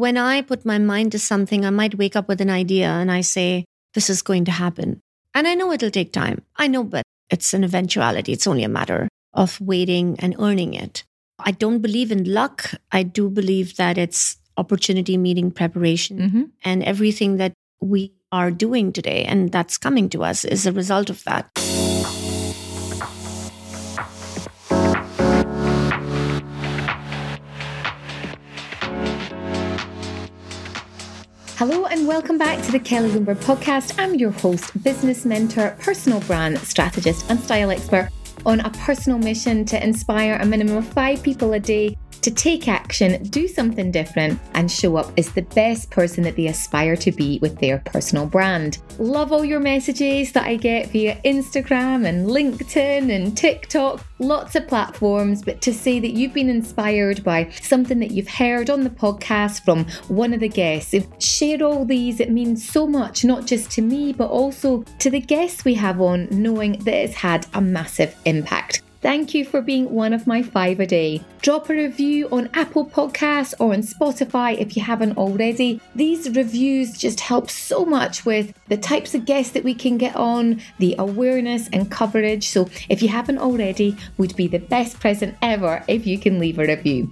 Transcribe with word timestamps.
when 0.00 0.16
I 0.16 0.40
put 0.40 0.64
my 0.64 0.78
mind 0.78 1.12
to 1.12 1.18
something, 1.18 1.64
I 1.66 1.70
might 1.70 1.98
wake 1.98 2.16
up 2.16 2.26
with 2.26 2.40
an 2.40 2.48
idea 2.48 2.88
and 2.88 3.12
I 3.12 3.20
say, 3.20 3.66
this 3.92 4.08
is 4.08 4.22
going 4.22 4.46
to 4.46 4.50
happen. 4.50 5.00
And 5.34 5.46
I 5.46 5.54
know 5.54 5.70
it'll 5.72 5.90
take 5.90 6.12
time. 6.12 6.42
I 6.56 6.68
know, 6.68 6.82
but 6.82 7.04
it's 7.28 7.52
an 7.52 7.64
eventuality. 7.64 8.32
It's 8.32 8.46
only 8.46 8.64
a 8.64 8.68
matter 8.68 9.08
of 9.34 9.60
waiting 9.60 10.16
and 10.18 10.34
earning 10.38 10.72
it. 10.74 11.04
I 11.38 11.50
don't 11.52 11.80
believe 11.80 12.10
in 12.10 12.32
luck. 12.32 12.70
I 12.90 13.02
do 13.02 13.28
believe 13.28 13.76
that 13.76 13.98
it's 13.98 14.38
opportunity 14.56 15.16
meeting 15.16 15.50
preparation 15.50 16.18
Mm-hmm. 16.18 16.42
and 16.64 16.82
everything 16.82 17.36
that 17.36 17.52
we 17.80 18.12
are 18.32 18.50
doing 18.50 18.92
today 18.92 19.24
and 19.24 19.52
that's 19.52 19.76
coming 19.78 20.08
to 20.10 20.22
us 20.24 20.44
is 20.44 20.66
a 20.66 20.72
result 20.72 21.10
of 21.10 21.22
that. 21.24 21.50
Hello 31.60 31.84
and 31.84 32.08
welcome 32.08 32.38
back 32.38 32.64
to 32.64 32.72
the 32.72 32.78
Kelly 32.78 33.10
Lundberg 33.10 33.36
podcast. 33.44 33.94
I'm 33.98 34.14
your 34.14 34.30
host, 34.30 34.82
business 34.82 35.26
mentor, 35.26 35.76
personal 35.78 36.20
brand 36.20 36.56
strategist, 36.60 37.30
and 37.30 37.38
style 37.38 37.70
expert 37.70 38.08
on 38.46 38.60
a 38.60 38.70
personal 38.70 39.18
mission 39.18 39.66
to 39.66 39.84
inspire 39.84 40.36
a 40.36 40.46
minimum 40.46 40.78
of 40.78 40.88
five 40.88 41.22
people 41.22 41.52
a 41.52 41.60
day 41.60 41.98
to 42.22 42.30
take 42.30 42.68
action, 42.68 43.22
do 43.24 43.48
something 43.48 43.90
different, 43.90 44.38
and 44.54 44.70
show 44.70 44.96
up 44.96 45.12
as 45.18 45.32
the 45.32 45.42
best 45.42 45.90
person 45.90 46.22
that 46.24 46.36
they 46.36 46.46
aspire 46.46 46.96
to 46.96 47.12
be 47.12 47.38
with 47.40 47.58
their 47.58 47.78
personal 47.78 48.26
brand. 48.26 48.78
Love 48.98 49.32
all 49.32 49.44
your 49.44 49.60
messages 49.60 50.32
that 50.32 50.46
I 50.46 50.56
get 50.56 50.90
via 50.90 51.20
Instagram 51.24 52.06
and 52.06 52.26
LinkedIn 52.26 53.14
and 53.14 53.36
TikTok, 53.36 54.04
lots 54.18 54.54
of 54.54 54.68
platforms. 54.68 55.42
But 55.42 55.60
to 55.62 55.72
say 55.72 56.00
that 56.00 56.12
you've 56.12 56.34
been 56.34 56.50
inspired 56.50 57.24
by 57.24 57.50
something 57.50 57.98
that 58.00 58.10
you've 58.10 58.28
heard 58.28 58.70
on 58.70 58.84
the 58.84 58.90
podcast 58.90 59.64
from 59.64 59.86
one 60.08 60.32
of 60.32 60.40
the 60.40 60.48
guests, 60.48 60.94
share 61.18 61.62
all 61.62 61.84
these. 61.84 62.20
It 62.20 62.30
means 62.30 62.68
so 62.68 62.86
much, 62.86 63.24
not 63.24 63.46
just 63.46 63.70
to 63.72 63.82
me, 63.82 64.12
but 64.12 64.30
also 64.30 64.82
to 64.98 65.10
the 65.10 65.20
guests 65.20 65.64
we 65.64 65.74
have 65.74 66.00
on, 66.00 66.28
knowing 66.30 66.72
that 66.84 66.94
it's 66.94 67.14
had 67.14 67.46
a 67.54 67.60
massive 67.60 68.14
impact. 68.24 68.82
Thank 69.02 69.32
you 69.32 69.46
for 69.46 69.62
being 69.62 69.90
one 69.90 70.12
of 70.12 70.26
my 70.26 70.42
five 70.42 70.78
a 70.78 70.86
day. 70.86 71.22
Drop 71.40 71.70
a 71.70 71.74
review 71.74 72.28
on 72.30 72.50
Apple 72.52 72.84
Podcasts 72.84 73.54
or 73.58 73.72
on 73.72 73.80
Spotify 73.80 74.58
if 74.58 74.76
you 74.76 74.82
haven't 74.82 75.16
already. 75.16 75.80
These 75.94 76.36
reviews 76.36 76.98
just 76.98 77.20
help 77.20 77.48
so 77.48 77.86
much 77.86 78.26
with 78.26 78.52
the 78.68 78.76
types 78.76 79.14
of 79.14 79.24
guests 79.24 79.52
that 79.52 79.64
we 79.64 79.72
can 79.72 79.96
get 79.96 80.14
on, 80.16 80.60
the 80.78 80.94
awareness 80.98 81.66
and 81.72 81.90
coverage. 81.90 82.48
So 82.48 82.68
if 82.90 83.00
you 83.02 83.08
haven't 83.08 83.38
already, 83.38 83.96
would 84.18 84.36
be 84.36 84.48
the 84.48 84.58
best 84.58 85.00
present 85.00 85.34
ever 85.40 85.82
if 85.88 86.06
you 86.06 86.18
can 86.18 86.38
leave 86.38 86.58
a 86.58 86.66
review. 86.66 87.10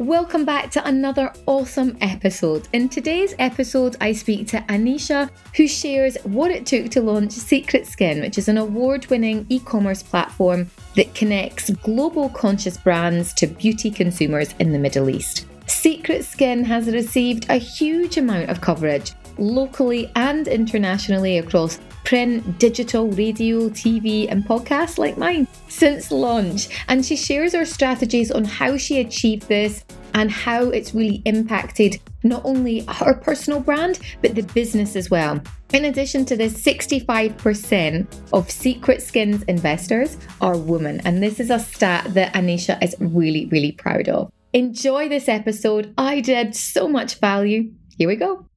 Welcome 0.00 0.46
back 0.46 0.70
to 0.70 0.88
another 0.88 1.30
awesome 1.44 1.98
episode. 2.00 2.66
In 2.72 2.88
today's 2.88 3.34
episode, 3.38 3.98
I 4.00 4.12
speak 4.12 4.48
to 4.48 4.60
Anisha, 4.60 5.28
who 5.54 5.68
shares 5.68 6.16
what 6.22 6.50
it 6.50 6.64
took 6.64 6.90
to 6.92 7.02
launch 7.02 7.32
Secret 7.32 7.86
Skin, 7.86 8.22
which 8.22 8.38
is 8.38 8.48
an 8.48 8.56
award 8.56 9.04
winning 9.08 9.44
e 9.50 9.60
commerce 9.60 10.02
platform 10.02 10.70
that 10.96 11.14
connects 11.14 11.68
global 11.68 12.30
conscious 12.30 12.78
brands 12.78 13.34
to 13.34 13.46
beauty 13.46 13.90
consumers 13.90 14.54
in 14.58 14.72
the 14.72 14.78
Middle 14.78 15.10
East. 15.10 15.44
Secret 15.66 16.24
Skin 16.24 16.64
has 16.64 16.86
received 16.86 17.44
a 17.50 17.56
huge 17.56 18.16
amount 18.16 18.48
of 18.48 18.62
coverage 18.62 19.12
locally 19.36 20.10
and 20.16 20.48
internationally 20.48 21.36
across 21.36 21.78
print, 22.04 22.58
digital, 22.58 23.08
radio, 23.08 23.68
TV, 23.68 24.30
and 24.30 24.44
podcasts 24.44 24.98
like 24.98 25.18
mine 25.18 25.46
since 25.68 26.10
launch. 26.10 26.84
And 26.88 27.04
she 27.04 27.16
shares 27.16 27.52
her 27.54 27.64
strategies 27.64 28.30
on 28.30 28.44
how 28.44 28.76
she 28.76 29.00
achieved 29.00 29.48
this 29.48 29.84
and 30.14 30.30
how 30.30 30.64
it's 30.70 30.94
really 30.94 31.22
impacted 31.24 32.00
not 32.22 32.42
only 32.44 32.80
her 32.88 33.14
personal 33.14 33.60
brand, 33.60 34.00
but 34.22 34.34
the 34.34 34.42
business 34.42 34.96
as 34.96 35.10
well. 35.10 35.40
In 35.72 35.84
addition 35.84 36.24
to 36.26 36.36
this, 36.36 36.54
65% 36.54 38.06
of 38.32 38.50
Secret 38.50 39.02
Skins 39.02 39.42
investors 39.44 40.16
are 40.40 40.56
women. 40.56 41.00
And 41.04 41.22
this 41.22 41.38
is 41.38 41.50
a 41.50 41.60
stat 41.60 42.12
that 42.14 42.34
Anisha 42.34 42.82
is 42.82 42.96
really, 42.98 43.46
really 43.46 43.72
proud 43.72 44.08
of. 44.08 44.32
Enjoy 44.52 45.08
this 45.08 45.28
episode. 45.28 45.94
I 45.96 46.20
did 46.20 46.56
so 46.56 46.88
much 46.88 47.20
value. 47.20 47.70
Here 47.96 48.08
we 48.08 48.16
go. 48.16 48.49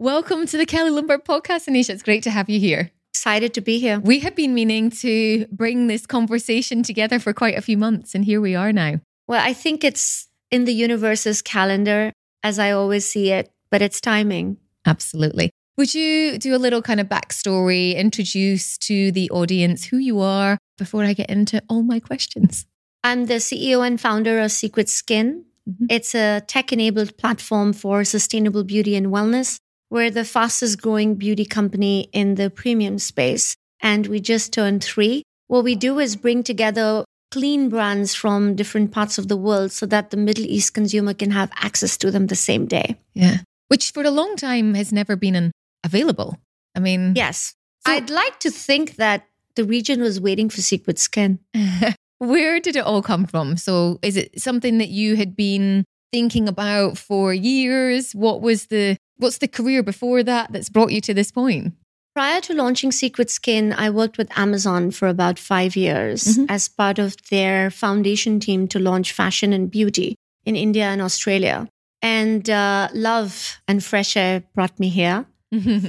Welcome 0.00 0.46
to 0.46 0.56
the 0.56 0.64
Kelly 0.64 0.90
Lundberg 0.90 1.24
podcast, 1.24 1.68
Anisha. 1.68 1.90
It's 1.90 2.02
great 2.02 2.22
to 2.22 2.30
have 2.30 2.48
you 2.48 2.58
here. 2.58 2.90
Excited 3.12 3.52
to 3.52 3.60
be 3.60 3.78
here. 3.78 4.00
We 4.00 4.20
have 4.20 4.34
been 4.34 4.54
meaning 4.54 4.88
to 5.02 5.44
bring 5.52 5.88
this 5.88 6.06
conversation 6.06 6.82
together 6.82 7.18
for 7.18 7.34
quite 7.34 7.58
a 7.58 7.60
few 7.60 7.76
months, 7.76 8.14
and 8.14 8.24
here 8.24 8.40
we 8.40 8.54
are 8.54 8.72
now. 8.72 9.00
Well, 9.28 9.46
I 9.46 9.52
think 9.52 9.84
it's 9.84 10.26
in 10.50 10.64
the 10.64 10.72
universe's 10.72 11.42
calendar, 11.42 12.14
as 12.42 12.58
I 12.58 12.70
always 12.70 13.06
see 13.06 13.30
it, 13.30 13.50
but 13.70 13.82
it's 13.82 14.00
timing. 14.00 14.56
Absolutely. 14.86 15.50
Would 15.76 15.94
you 15.94 16.38
do 16.38 16.56
a 16.56 16.56
little 16.56 16.80
kind 16.80 16.98
of 16.98 17.06
backstory, 17.06 17.94
introduce 17.94 18.78
to 18.78 19.12
the 19.12 19.28
audience 19.28 19.84
who 19.84 19.98
you 19.98 20.20
are 20.20 20.56
before 20.78 21.04
I 21.04 21.12
get 21.12 21.28
into 21.28 21.62
all 21.68 21.82
my 21.82 22.00
questions? 22.00 22.64
I'm 23.04 23.26
the 23.26 23.34
CEO 23.34 23.86
and 23.86 24.00
founder 24.00 24.40
of 24.40 24.50
Secret 24.50 24.88
Skin. 24.88 25.44
Mhm. 25.68 25.88
It's 25.90 26.14
a 26.14 26.40
tech 26.46 26.72
enabled 26.72 27.18
platform 27.18 27.74
for 27.74 28.02
sustainable 28.02 28.64
beauty 28.64 28.96
and 28.96 29.08
wellness. 29.08 29.58
We're 29.90 30.10
the 30.10 30.24
fastest 30.24 30.80
growing 30.80 31.16
beauty 31.16 31.44
company 31.44 32.08
in 32.12 32.36
the 32.36 32.48
premium 32.48 32.98
space, 32.98 33.56
and 33.82 34.06
we 34.06 34.20
just 34.20 34.52
turned 34.52 34.84
three. 34.84 35.24
What 35.48 35.64
we 35.64 35.74
do 35.74 35.98
is 35.98 36.14
bring 36.14 36.44
together 36.44 37.04
clean 37.32 37.68
brands 37.68 38.14
from 38.14 38.54
different 38.54 38.92
parts 38.92 39.18
of 39.18 39.28
the 39.28 39.36
world 39.36 39.72
so 39.72 39.86
that 39.86 40.10
the 40.10 40.16
Middle 40.16 40.44
East 40.44 40.74
consumer 40.74 41.14
can 41.14 41.30
have 41.32 41.50
access 41.56 41.96
to 41.98 42.10
them 42.10 42.28
the 42.28 42.36
same 42.36 42.66
day. 42.66 42.96
Yeah. 43.14 43.38
Which 43.68 43.90
for 43.92 44.02
a 44.04 44.10
long 44.10 44.36
time 44.36 44.74
has 44.74 44.92
never 44.92 45.16
been 45.16 45.34
an, 45.36 45.52
available. 45.84 46.38
I 46.76 46.80
mean, 46.80 47.14
Yes. 47.16 47.54
So- 47.86 47.92
I'd 47.92 48.10
like 48.10 48.38
to 48.40 48.50
think 48.50 48.96
that 48.96 49.26
the 49.56 49.64
region 49.64 50.00
was 50.00 50.20
waiting 50.20 50.48
for 50.50 50.60
Secret 50.60 50.98
Skin. 50.98 51.38
Where 52.18 52.60
did 52.60 52.76
it 52.76 52.84
all 52.84 53.02
come 53.02 53.26
from? 53.26 53.56
So, 53.56 53.98
is 54.02 54.16
it 54.16 54.40
something 54.40 54.78
that 54.78 54.88
you 54.90 55.16
had 55.16 55.34
been 55.34 55.84
thinking 56.12 56.48
about 56.48 56.98
for 56.98 57.32
years? 57.34 58.12
What 58.14 58.40
was 58.40 58.66
the 58.66 58.96
what's 59.18 59.38
the 59.38 59.48
career 59.48 59.82
before 59.82 60.22
that 60.22 60.52
that's 60.52 60.68
brought 60.68 60.92
you 60.92 61.00
to 61.02 61.14
this 61.14 61.30
point? 61.30 61.74
Prior 62.14 62.40
to 62.40 62.54
launching 62.54 62.90
Secret 62.90 63.30
Skin, 63.30 63.72
I 63.72 63.90
worked 63.90 64.18
with 64.18 64.36
Amazon 64.36 64.90
for 64.90 65.06
about 65.08 65.38
five 65.38 65.76
years 65.76 66.24
Mhm. 66.36 66.46
as 66.48 66.68
part 66.68 66.98
of 66.98 67.14
their 67.30 67.70
foundation 67.70 68.40
team 68.40 68.66
to 68.68 68.78
launch 68.78 69.12
fashion 69.12 69.52
and 69.52 69.70
beauty 69.70 70.14
in 70.44 70.56
India 70.56 70.84
and 70.86 71.00
Australia. 71.00 71.68
And 72.02 72.48
uh, 72.50 72.88
love 72.94 73.60
and 73.68 73.84
fresh 73.84 74.16
air 74.16 74.42
brought 74.54 74.80
me 74.80 74.88
here 74.88 75.26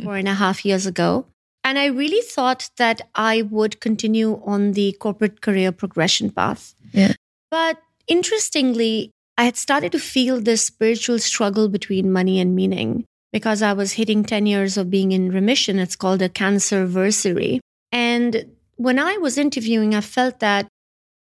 four 0.04 0.16
and 0.18 0.28
a 0.28 0.34
half 0.34 0.64
years 0.66 0.86
ago. 0.86 1.26
And 1.64 1.80
I 1.80 1.86
really 1.86 2.22
thought 2.22 2.70
that 2.78 3.02
I 3.16 3.44
would 3.44 3.80
continue 3.80 4.42
on 4.46 4.74
the 4.74 4.92
corporate 5.00 5.42
career 5.42 5.72
progression 5.72 6.30
path. 6.32 6.74
Yeah. 6.92 7.14
But 7.50 7.78
interestingly, 8.08 9.12
I 9.38 9.46
had 9.46 9.58
started 9.58 9.92
to 9.94 10.00
feel 10.00 10.40
this 10.40 10.64
spiritual 10.64 11.20
struggle 11.20 11.68
between 11.68 12.12
money 12.12 12.40
and 12.40 12.56
meaning 12.56 13.06
because 13.32 13.62
I 13.62 13.74
was 13.74 13.94
hitting 13.94 14.24
10 14.24 14.46
years 14.46 14.78
of 14.78 14.90
being 14.90 15.12
in 15.12 15.32
remission. 15.32 15.80
It's 15.80 15.96
called 15.96 16.22
a 16.22 16.30
cancer 16.30 16.86
versary. 16.86 17.60
And 17.92 18.46
when 18.76 19.00
I 19.00 19.18
was 19.18 19.38
interviewing, 19.38 19.96
I 19.96 20.02
felt 20.02 20.40
that 20.40 20.68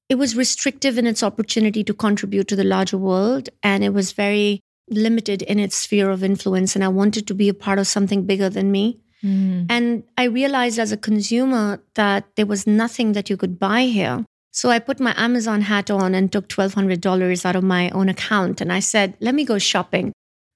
it 0.08 0.16
was 0.16 0.36
restrictive 0.36 0.98
in 0.98 1.06
its 1.06 1.22
opportunity 1.22 1.82
to 1.84 1.94
contribute 1.94 2.48
to 2.48 2.56
the 2.56 2.64
larger 2.64 2.98
world. 2.98 3.48
And 3.62 3.82
it 3.82 3.94
was 3.94 4.12
very 4.12 4.60
limited 4.90 5.42
in 5.42 5.58
its 5.58 5.76
sphere 5.76 6.10
of 6.10 6.22
influence. 6.22 6.74
And 6.74 6.84
I 6.84 6.88
wanted 6.88 7.26
to 7.28 7.34
be 7.34 7.48
a 7.48 7.54
part 7.54 7.78
of 7.78 7.86
something 7.86 8.24
bigger 8.24 8.50
than 8.50 8.70
me. 8.70 9.00
Mm. 9.22 9.66
And 9.70 10.04
I 10.18 10.24
realized 10.24 10.78
as 10.78 10.92
a 10.92 10.96
consumer 10.96 11.80
that 11.94 12.26
there 12.36 12.46
was 12.46 12.66
nothing 12.66 13.12
that 13.12 13.30
you 13.30 13.36
could 13.36 13.58
buy 13.58 13.82
here. 13.82 14.24
So 14.54 14.70
I 14.70 14.78
put 14.78 15.00
my 15.00 15.12
Amazon 15.16 15.62
hat 15.62 15.90
on 15.90 16.14
and 16.14 16.30
took 16.30 16.48
$1,200 16.48 17.44
out 17.44 17.56
of 17.56 17.64
my 17.64 17.90
own 17.90 18.08
account. 18.08 18.60
And 18.60 18.72
I 18.72 18.78
said, 18.78 19.16
let 19.18 19.34
me 19.34 19.44
go 19.44 19.58
shopping. 19.58 20.12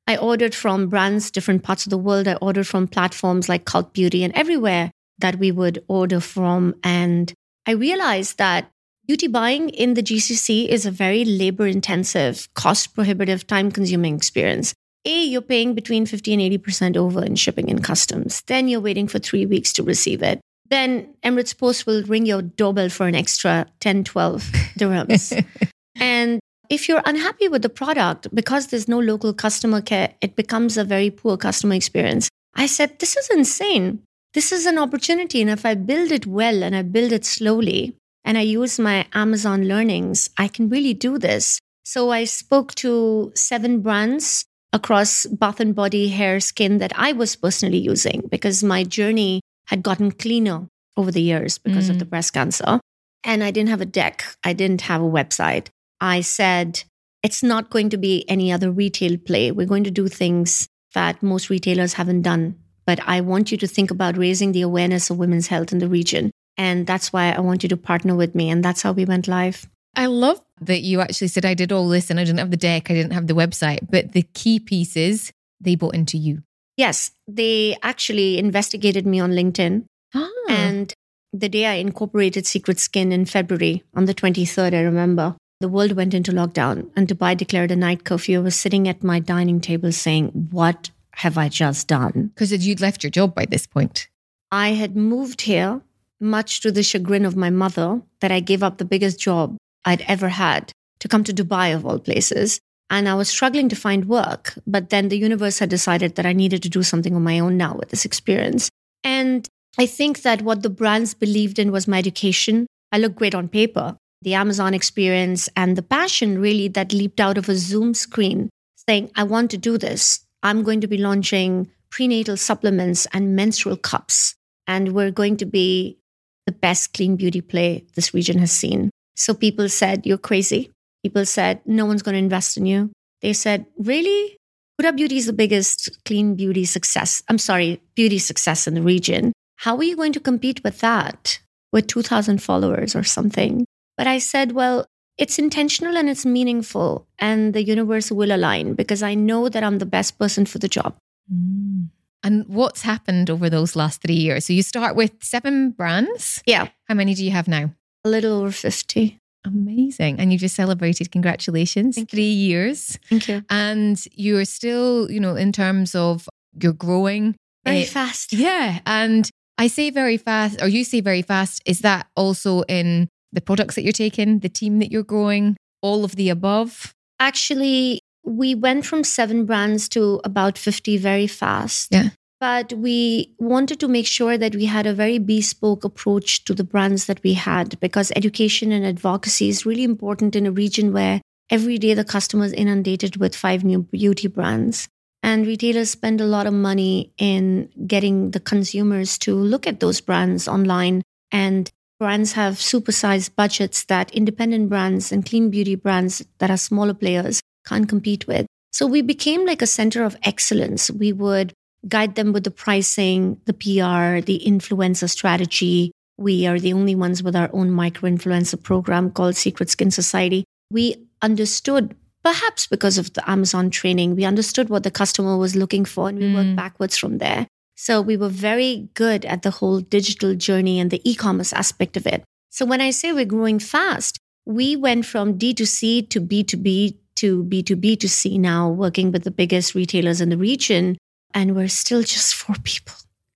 I 0.06 0.16
ordered 0.16 0.54
from 0.54 0.88
brands, 0.88 1.32
different 1.32 1.64
parts 1.64 1.84
of 1.84 1.90
the 1.90 1.98
world. 1.98 2.28
I 2.28 2.34
ordered 2.34 2.68
from 2.68 2.86
platforms 2.86 3.48
like 3.48 3.64
Cult 3.64 3.92
Beauty 3.92 4.22
and 4.22 4.32
everywhere 4.34 4.92
that 5.18 5.40
we 5.40 5.50
would 5.50 5.84
order 5.88 6.20
from. 6.20 6.76
And 6.84 7.32
I 7.66 7.72
realized 7.72 8.38
that 8.38 8.70
beauty 9.04 9.26
buying 9.26 9.68
in 9.70 9.94
the 9.94 10.02
GCC 10.02 10.68
is 10.68 10.86
a 10.86 10.92
very 10.92 11.24
labor 11.24 11.66
intensive, 11.66 12.48
cost 12.54 12.94
prohibitive, 12.94 13.48
time 13.48 13.72
consuming 13.72 14.14
experience. 14.14 14.74
A, 15.06 15.24
you're 15.24 15.40
paying 15.40 15.74
between 15.74 16.06
50 16.06 16.34
and 16.34 16.62
80% 16.62 16.96
over 16.96 17.24
in 17.24 17.34
shipping 17.34 17.68
and 17.68 17.82
customs. 17.82 18.42
Then 18.46 18.68
you're 18.68 18.80
waiting 18.80 19.08
for 19.08 19.18
three 19.18 19.44
weeks 19.44 19.72
to 19.72 19.82
receive 19.82 20.22
it. 20.22 20.40
Then 20.70 21.14
Emirates 21.24 21.56
Post 21.56 21.86
will 21.86 22.02
ring 22.04 22.26
your 22.26 22.42
doorbell 22.42 22.88
for 22.88 23.06
an 23.06 23.14
extra 23.14 23.66
10, 23.80 24.04
12 24.04 24.42
dirhams. 24.78 25.44
and 25.96 26.40
if 26.68 26.88
you're 26.88 27.02
unhappy 27.06 27.48
with 27.48 27.62
the 27.62 27.68
product, 27.68 28.28
because 28.34 28.66
there's 28.66 28.88
no 28.88 29.00
local 29.00 29.32
customer 29.32 29.80
care, 29.80 30.14
it 30.20 30.36
becomes 30.36 30.76
a 30.76 30.84
very 30.84 31.10
poor 31.10 31.36
customer 31.36 31.74
experience. 31.74 32.28
I 32.54 32.66
said, 32.66 32.98
this 32.98 33.16
is 33.16 33.30
insane. 33.30 34.02
This 34.34 34.52
is 34.52 34.66
an 34.66 34.78
opportunity. 34.78 35.40
And 35.40 35.50
if 35.50 35.64
I 35.64 35.74
build 35.74 36.12
it 36.12 36.26
well 36.26 36.62
and 36.62 36.76
I 36.76 36.82
build 36.82 37.12
it 37.12 37.24
slowly 37.24 37.96
and 38.24 38.36
I 38.36 38.42
use 38.42 38.78
my 38.78 39.06
Amazon 39.14 39.66
learnings, 39.66 40.28
I 40.36 40.48
can 40.48 40.68
really 40.68 40.92
do 40.92 41.18
this. 41.18 41.58
So 41.84 42.10
I 42.10 42.24
spoke 42.24 42.74
to 42.76 43.32
seven 43.34 43.80
brands 43.80 44.44
across 44.74 45.24
bath 45.26 45.60
and 45.60 45.74
body, 45.74 46.08
hair, 46.08 46.40
skin 46.40 46.76
that 46.78 46.92
I 46.94 47.12
was 47.12 47.36
personally 47.36 47.78
using 47.78 48.28
because 48.30 48.62
my 48.62 48.84
journey 48.84 49.40
had 49.68 49.82
gotten 49.82 50.10
cleaner 50.10 50.68
over 50.96 51.12
the 51.12 51.22
years 51.22 51.58
because 51.58 51.86
mm. 51.86 51.90
of 51.90 51.98
the 51.98 52.04
breast 52.04 52.32
cancer. 52.32 52.80
And 53.24 53.44
I 53.44 53.50
didn't 53.50 53.70
have 53.70 53.80
a 53.80 53.86
deck, 53.86 54.24
I 54.44 54.52
didn't 54.52 54.82
have 54.82 55.00
a 55.00 55.04
website. 55.04 55.68
I 56.00 56.20
said, 56.20 56.82
it's 57.22 57.42
not 57.42 57.70
going 57.70 57.90
to 57.90 57.96
be 57.96 58.28
any 58.28 58.52
other 58.52 58.70
retail 58.70 59.16
play. 59.16 59.50
We're 59.50 59.66
going 59.66 59.84
to 59.84 59.90
do 59.90 60.08
things 60.08 60.68
that 60.94 61.22
most 61.22 61.50
retailers 61.50 61.94
haven't 61.94 62.22
done. 62.22 62.56
But 62.86 63.00
I 63.06 63.20
want 63.20 63.52
you 63.52 63.58
to 63.58 63.66
think 63.66 63.90
about 63.90 64.16
raising 64.16 64.52
the 64.52 64.62
awareness 64.62 65.10
of 65.10 65.18
women's 65.18 65.48
health 65.48 65.72
in 65.72 65.78
the 65.78 65.88
region. 65.88 66.30
And 66.56 66.86
that's 66.86 67.12
why 67.12 67.32
I 67.32 67.40
want 67.40 67.62
you 67.62 67.68
to 67.68 67.76
partner 67.76 68.14
with 68.14 68.34
me. 68.34 68.48
And 68.50 68.64
that's 68.64 68.82
how 68.82 68.92
we 68.92 69.04
went 69.04 69.28
live. 69.28 69.68
I 69.94 70.06
love 70.06 70.40
that 70.60 70.80
you 70.80 71.00
actually 71.00 71.28
said, 71.28 71.44
I 71.44 71.54
did 71.54 71.72
all 71.72 71.88
this 71.88 72.10
and 72.10 72.18
I 72.18 72.24
didn't 72.24 72.38
have 72.38 72.50
the 72.50 72.56
deck, 72.56 72.90
I 72.90 72.94
didn't 72.94 73.12
have 73.12 73.26
the 73.26 73.34
website, 73.34 73.80
but 73.90 74.12
the 74.12 74.22
key 74.22 74.60
pieces 74.60 75.32
they 75.60 75.74
bought 75.74 75.94
into 75.94 76.16
you. 76.16 76.42
Yes, 76.78 77.10
they 77.26 77.76
actually 77.82 78.38
investigated 78.38 79.04
me 79.04 79.18
on 79.18 79.32
LinkedIn. 79.32 79.84
Ah. 80.14 80.28
And 80.48 80.94
the 81.32 81.48
day 81.48 81.66
I 81.66 81.74
incorporated 81.74 82.46
Secret 82.46 82.78
Skin 82.78 83.10
in 83.10 83.24
February, 83.24 83.82
on 83.94 84.04
the 84.04 84.14
23rd, 84.14 84.74
I 84.74 84.82
remember, 84.82 85.34
the 85.60 85.68
world 85.68 85.92
went 85.92 86.14
into 86.14 86.30
lockdown 86.30 86.88
and 86.94 87.08
Dubai 87.08 87.36
declared 87.36 87.72
a 87.72 87.76
night 87.76 88.04
curfew. 88.04 88.38
I 88.38 88.42
was 88.42 88.54
sitting 88.54 88.86
at 88.86 89.02
my 89.02 89.18
dining 89.18 89.60
table 89.60 89.90
saying, 89.90 90.28
What 90.52 90.90
have 91.14 91.36
I 91.36 91.48
just 91.48 91.88
done? 91.88 92.30
Because 92.32 92.64
you'd 92.64 92.80
left 92.80 93.02
your 93.02 93.10
job 93.10 93.34
by 93.34 93.44
this 93.44 93.66
point. 93.66 94.06
I 94.52 94.68
had 94.68 94.94
moved 94.96 95.40
here, 95.42 95.82
much 96.20 96.60
to 96.60 96.70
the 96.70 96.84
chagrin 96.84 97.24
of 97.24 97.34
my 97.34 97.50
mother, 97.50 98.02
that 98.20 98.30
I 98.30 98.38
gave 98.38 98.62
up 98.62 98.78
the 98.78 98.84
biggest 98.84 99.18
job 99.18 99.56
I'd 99.84 100.04
ever 100.06 100.28
had 100.28 100.72
to 101.00 101.08
come 101.08 101.24
to 101.24 101.32
Dubai, 101.32 101.74
of 101.74 101.84
all 101.84 101.98
places. 101.98 102.60
And 102.90 103.08
I 103.08 103.14
was 103.14 103.28
struggling 103.28 103.68
to 103.68 103.76
find 103.76 104.06
work. 104.06 104.54
But 104.66 104.90
then 104.90 105.08
the 105.08 105.18
universe 105.18 105.58
had 105.58 105.68
decided 105.68 106.14
that 106.14 106.26
I 106.26 106.32
needed 106.32 106.62
to 106.62 106.68
do 106.68 106.82
something 106.82 107.14
on 107.14 107.22
my 107.22 107.38
own 107.38 107.56
now 107.56 107.74
with 107.74 107.90
this 107.90 108.04
experience. 108.04 108.70
And 109.04 109.46
I 109.78 109.86
think 109.86 110.22
that 110.22 110.42
what 110.42 110.62
the 110.62 110.70
brands 110.70 111.14
believed 111.14 111.58
in 111.58 111.70
was 111.70 111.86
my 111.86 111.98
education. 111.98 112.66
I 112.90 112.98
look 112.98 113.14
great 113.14 113.34
on 113.34 113.48
paper. 113.48 113.96
The 114.22 114.34
Amazon 114.34 114.74
experience 114.74 115.48
and 115.54 115.76
the 115.76 115.82
passion 115.82 116.40
really 116.40 116.68
that 116.68 116.92
leaped 116.92 117.20
out 117.20 117.38
of 117.38 117.48
a 117.48 117.54
Zoom 117.54 117.94
screen 117.94 118.50
saying, 118.88 119.10
I 119.14 119.22
want 119.22 119.50
to 119.52 119.58
do 119.58 119.78
this. 119.78 120.20
I'm 120.42 120.62
going 120.62 120.80
to 120.80 120.88
be 120.88 120.98
launching 120.98 121.70
prenatal 121.90 122.36
supplements 122.36 123.06
and 123.12 123.36
menstrual 123.36 123.76
cups. 123.76 124.34
And 124.66 124.92
we're 124.92 125.10
going 125.10 125.36
to 125.38 125.46
be 125.46 125.98
the 126.46 126.52
best 126.52 126.94
clean 126.94 127.16
beauty 127.16 127.40
play 127.40 127.84
this 127.94 128.14
region 128.14 128.38
has 128.38 128.50
seen. 128.50 128.90
So 129.16 129.34
people 129.34 129.68
said, 129.68 130.06
You're 130.06 130.18
crazy. 130.18 130.70
People 131.08 131.24
said, 131.24 131.62
No 131.64 131.86
one's 131.86 132.02
going 132.02 132.12
to 132.12 132.18
invest 132.18 132.58
in 132.58 132.66
you. 132.66 132.92
They 133.22 133.32
said, 133.32 133.64
Really? 133.78 134.36
Huda 134.78 134.94
Beauty 134.94 135.16
is 135.16 135.24
the 135.24 135.32
biggest 135.32 135.88
clean 136.04 136.34
beauty 136.34 136.66
success. 136.66 137.22
I'm 137.30 137.38
sorry, 137.38 137.80
beauty 137.96 138.18
success 138.18 138.66
in 138.66 138.74
the 138.74 138.82
region. 138.82 139.32
How 139.56 139.74
are 139.78 139.82
you 139.82 139.96
going 139.96 140.12
to 140.12 140.20
compete 140.20 140.62
with 140.62 140.80
that 140.80 141.40
with 141.72 141.86
2,000 141.86 142.42
followers 142.42 142.94
or 142.94 143.04
something? 143.04 143.64
But 143.96 144.06
I 144.06 144.18
said, 144.18 144.52
Well, 144.52 144.84
it's 145.16 145.38
intentional 145.38 145.96
and 145.96 146.10
it's 146.10 146.26
meaningful, 146.26 147.08
and 147.18 147.54
the 147.54 147.64
universe 147.64 148.12
will 148.12 148.30
align 148.30 148.74
because 148.74 149.02
I 149.02 149.14
know 149.14 149.48
that 149.48 149.64
I'm 149.64 149.78
the 149.78 149.86
best 149.86 150.18
person 150.18 150.44
for 150.44 150.58
the 150.58 150.68
job. 150.68 150.94
Mm. 151.32 151.88
And 152.22 152.46
what's 152.48 152.82
happened 152.82 153.30
over 153.30 153.48
those 153.48 153.74
last 153.74 154.02
three 154.02 154.20
years? 154.26 154.44
So 154.44 154.52
you 154.52 154.62
start 154.62 154.94
with 154.94 155.12
seven 155.22 155.70
brands. 155.70 156.42
Yeah. 156.44 156.68
How 156.86 156.94
many 156.94 157.14
do 157.14 157.24
you 157.24 157.30
have 157.30 157.48
now? 157.48 157.72
A 158.04 158.10
little 158.10 158.40
over 158.40 158.52
50. 158.52 159.18
Amazing. 159.44 160.18
And 160.18 160.32
you 160.32 160.38
just 160.38 160.54
celebrated, 160.54 161.10
congratulations, 161.10 161.96
Thank 161.96 162.10
three 162.10 162.30
you. 162.30 162.48
years. 162.48 162.98
Thank 163.08 163.28
you. 163.28 163.44
And 163.48 164.02
you're 164.12 164.44
still, 164.44 165.10
you 165.10 165.20
know, 165.20 165.36
in 165.36 165.52
terms 165.52 165.94
of 165.94 166.28
you're 166.60 166.72
growing 166.72 167.36
very 167.64 167.82
uh, 167.82 167.86
fast. 167.86 168.32
Yeah. 168.32 168.80
And 168.86 169.30
I 169.56 169.66
say 169.66 169.90
very 169.90 170.16
fast, 170.16 170.60
or 170.62 170.68
you 170.68 170.84
say 170.84 171.00
very 171.00 171.22
fast. 171.22 171.62
Is 171.66 171.80
that 171.80 172.06
also 172.16 172.62
in 172.62 173.08
the 173.32 173.40
products 173.40 173.74
that 173.74 173.82
you're 173.82 173.92
taking, 173.92 174.40
the 174.40 174.48
team 174.48 174.78
that 174.78 174.90
you're 174.90 175.02
growing, 175.02 175.56
all 175.82 176.04
of 176.04 176.16
the 176.16 176.28
above? 176.28 176.92
Actually, 177.20 178.00
we 178.24 178.54
went 178.54 178.84
from 178.86 179.04
seven 179.04 179.44
brands 179.46 179.88
to 179.90 180.20
about 180.24 180.58
50 180.58 180.98
very 180.98 181.26
fast. 181.26 181.88
Yeah. 181.92 182.10
But 182.40 182.72
we 182.72 183.34
wanted 183.38 183.80
to 183.80 183.88
make 183.88 184.06
sure 184.06 184.38
that 184.38 184.54
we 184.54 184.66
had 184.66 184.86
a 184.86 184.94
very 184.94 185.18
bespoke 185.18 185.82
approach 185.84 186.44
to 186.44 186.54
the 186.54 186.62
brands 186.62 187.06
that 187.06 187.22
we 187.24 187.34
had 187.34 187.78
because 187.80 188.12
education 188.14 188.70
and 188.70 188.86
advocacy 188.86 189.48
is 189.48 189.66
really 189.66 189.82
important 189.82 190.36
in 190.36 190.46
a 190.46 190.52
region 190.52 190.92
where 190.92 191.20
every 191.50 191.78
day 191.78 191.94
the 191.94 192.04
customer 192.04 192.44
is 192.44 192.52
inundated 192.52 193.16
with 193.16 193.34
five 193.34 193.64
new 193.64 193.82
beauty 193.82 194.28
brands. 194.28 194.88
And 195.20 195.48
retailers 195.48 195.90
spend 195.90 196.20
a 196.20 196.26
lot 196.26 196.46
of 196.46 196.52
money 196.54 197.12
in 197.18 197.70
getting 197.88 198.30
the 198.30 198.40
consumers 198.40 199.18
to 199.18 199.34
look 199.34 199.66
at 199.66 199.80
those 199.80 200.00
brands 200.00 200.46
online. 200.46 201.02
And 201.32 201.68
brands 201.98 202.32
have 202.34 202.54
supersized 202.54 203.34
budgets 203.34 203.84
that 203.86 204.12
independent 204.12 204.68
brands 204.68 205.10
and 205.10 205.26
clean 205.26 205.50
beauty 205.50 205.74
brands 205.74 206.24
that 206.38 206.52
are 206.52 206.56
smaller 206.56 206.94
players 206.94 207.40
can't 207.66 207.88
compete 207.88 208.28
with. 208.28 208.46
So 208.72 208.86
we 208.86 209.02
became 209.02 209.44
like 209.44 209.60
a 209.60 209.66
center 209.66 210.04
of 210.04 210.16
excellence. 210.22 210.88
We 210.88 211.12
would 211.12 211.52
guide 211.88 212.14
them 212.14 212.32
with 212.32 212.44
the 212.44 212.50
pricing, 212.50 213.40
the 213.46 213.52
PR, 213.52 214.24
the 214.24 214.42
influencer 214.46 215.08
strategy. 215.08 215.92
We 216.16 216.46
are 216.46 216.58
the 216.58 216.72
only 216.72 216.94
ones 216.94 217.22
with 217.22 217.36
our 217.36 217.50
own 217.52 217.70
micro 217.70 218.10
influencer 218.10 218.62
program 218.62 219.10
called 219.10 219.36
Secret 219.36 219.70
Skin 219.70 219.90
Society. 219.90 220.44
We 220.70 220.96
understood, 221.22 221.96
perhaps 222.24 222.66
because 222.66 222.98
of 222.98 223.12
the 223.14 223.28
Amazon 223.30 223.70
training, 223.70 224.16
we 224.16 224.24
understood 224.24 224.68
what 224.68 224.82
the 224.82 224.90
customer 224.90 225.36
was 225.36 225.56
looking 225.56 225.84
for 225.84 226.08
and 226.08 226.18
we 226.18 226.26
mm. 226.26 226.34
worked 226.34 226.56
backwards 226.56 226.96
from 226.96 227.18
there. 227.18 227.46
So 227.76 228.00
we 228.00 228.16
were 228.16 228.28
very 228.28 228.88
good 228.94 229.24
at 229.24 229.42
the 229.42 229.52
whole 229.52 229.80
digital 229.80 230.34
journey 230.34 230.80
and 230.80 230.90
the 230.90 231.00
e 231.08 231.14
commerce 231.14 231.52
aspect 231.52 231.96
of 231.96 232.06
it. 232.06 232.24
So 232.50 232.66
when 232.66 232.80
I 232.80 232.90
say 232.90 233.12
we're 233.12 233.24
growing 233.24 233.60
fast, 233.60 234.18
we 234.44 234.74
went 234.74 235.06
from 235.06 235.38
D2C 235.38 236.08
to 236.10 236.20
B2B 236.20 236.96
to 237.16 237.44
B2B 237.44 237.98
to 238.00 238.08
C 238.08 238.38
now, 238.38 238.68
working 238.68 239.12
with 239.12 239.24
the 239.24 239.30
biggest 239.30 239.74
retailers 239.74 240.20
in 240.20 240.28
the 240.28 240.36
region 240.36 240.96
and 241.34 241.54
we're 241.54 241.68
still 241.68 242.02
just 242.02 242.34
four 242.34 242.56
people. 242.62 242.94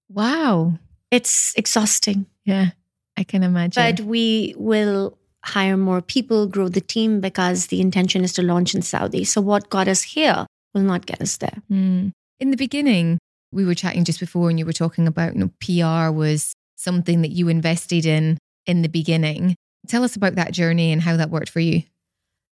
Wow. 0.09 0.79
It's 1.11 1.55
exhausting. 1.56 2.27
Yeah, 2.44 2.71
I 3.17 3.25
can 3.25 3.43
imagine. 3.43 3.83
But 3.83 4.00
we 4.00 4.55
will 4.56 5.19
hire 5.44 5.77
more 5.77 6.00
people, 6.00 6.47
grow 6.47 6.69
the 6.69 6.81
team 6.81 7.21
because 7.21 7.67
the 7.67 7.81
intention 7.81 8.25
is 8.25 8.33
to 8.35 8.43
launch 8.43 8.75
in 8.75 8.83
Saudi. 8.83 9.25
So 9.25 9.41
what 9.41 9.71
got 9.71 9.89
us 9.89 10.03
here 10.03 10.47
will 10.75 10.83
not 10.83 11.06
get 11.06 11.21
us 11.21 11.37
there. 11.37 11.62
Mm. 11.71 12.12
In 12.41 12.50
the 12.50 12.56
beginning, 12.56 13.19
we 13.53 13.65
were 13.65 13.75
chatting 13.75 14.05
just 14.05 14.20
before 14.20 14.49
and 14.49 14.58
you 14.58 14.67
were 14.67 14.72
talking 14.72 15.06
about, 15.06 15.34
you 15.34 15.41
know, 15.41 15.51
PR 15.61 16.13
was 16.13 16.55
something 16.77 17.22
that 17.22 17.31
you 17.31 17.49
invested 17.49 18.06
in 18.06 18.39
in 18.67 18.82
the 18.82 18.89
beginning. 18.89 19.56
Tell 19.89 20.05
us 20.05 20.17
about 20.17 20.37
that 20.37 20.53
journey 20.53 20.93
and 20.93 21.03
how 21.03 21.17
that 21.17 21.31
worked 21.31 21.51
for 21.51 21.61
you. 21.61 21.82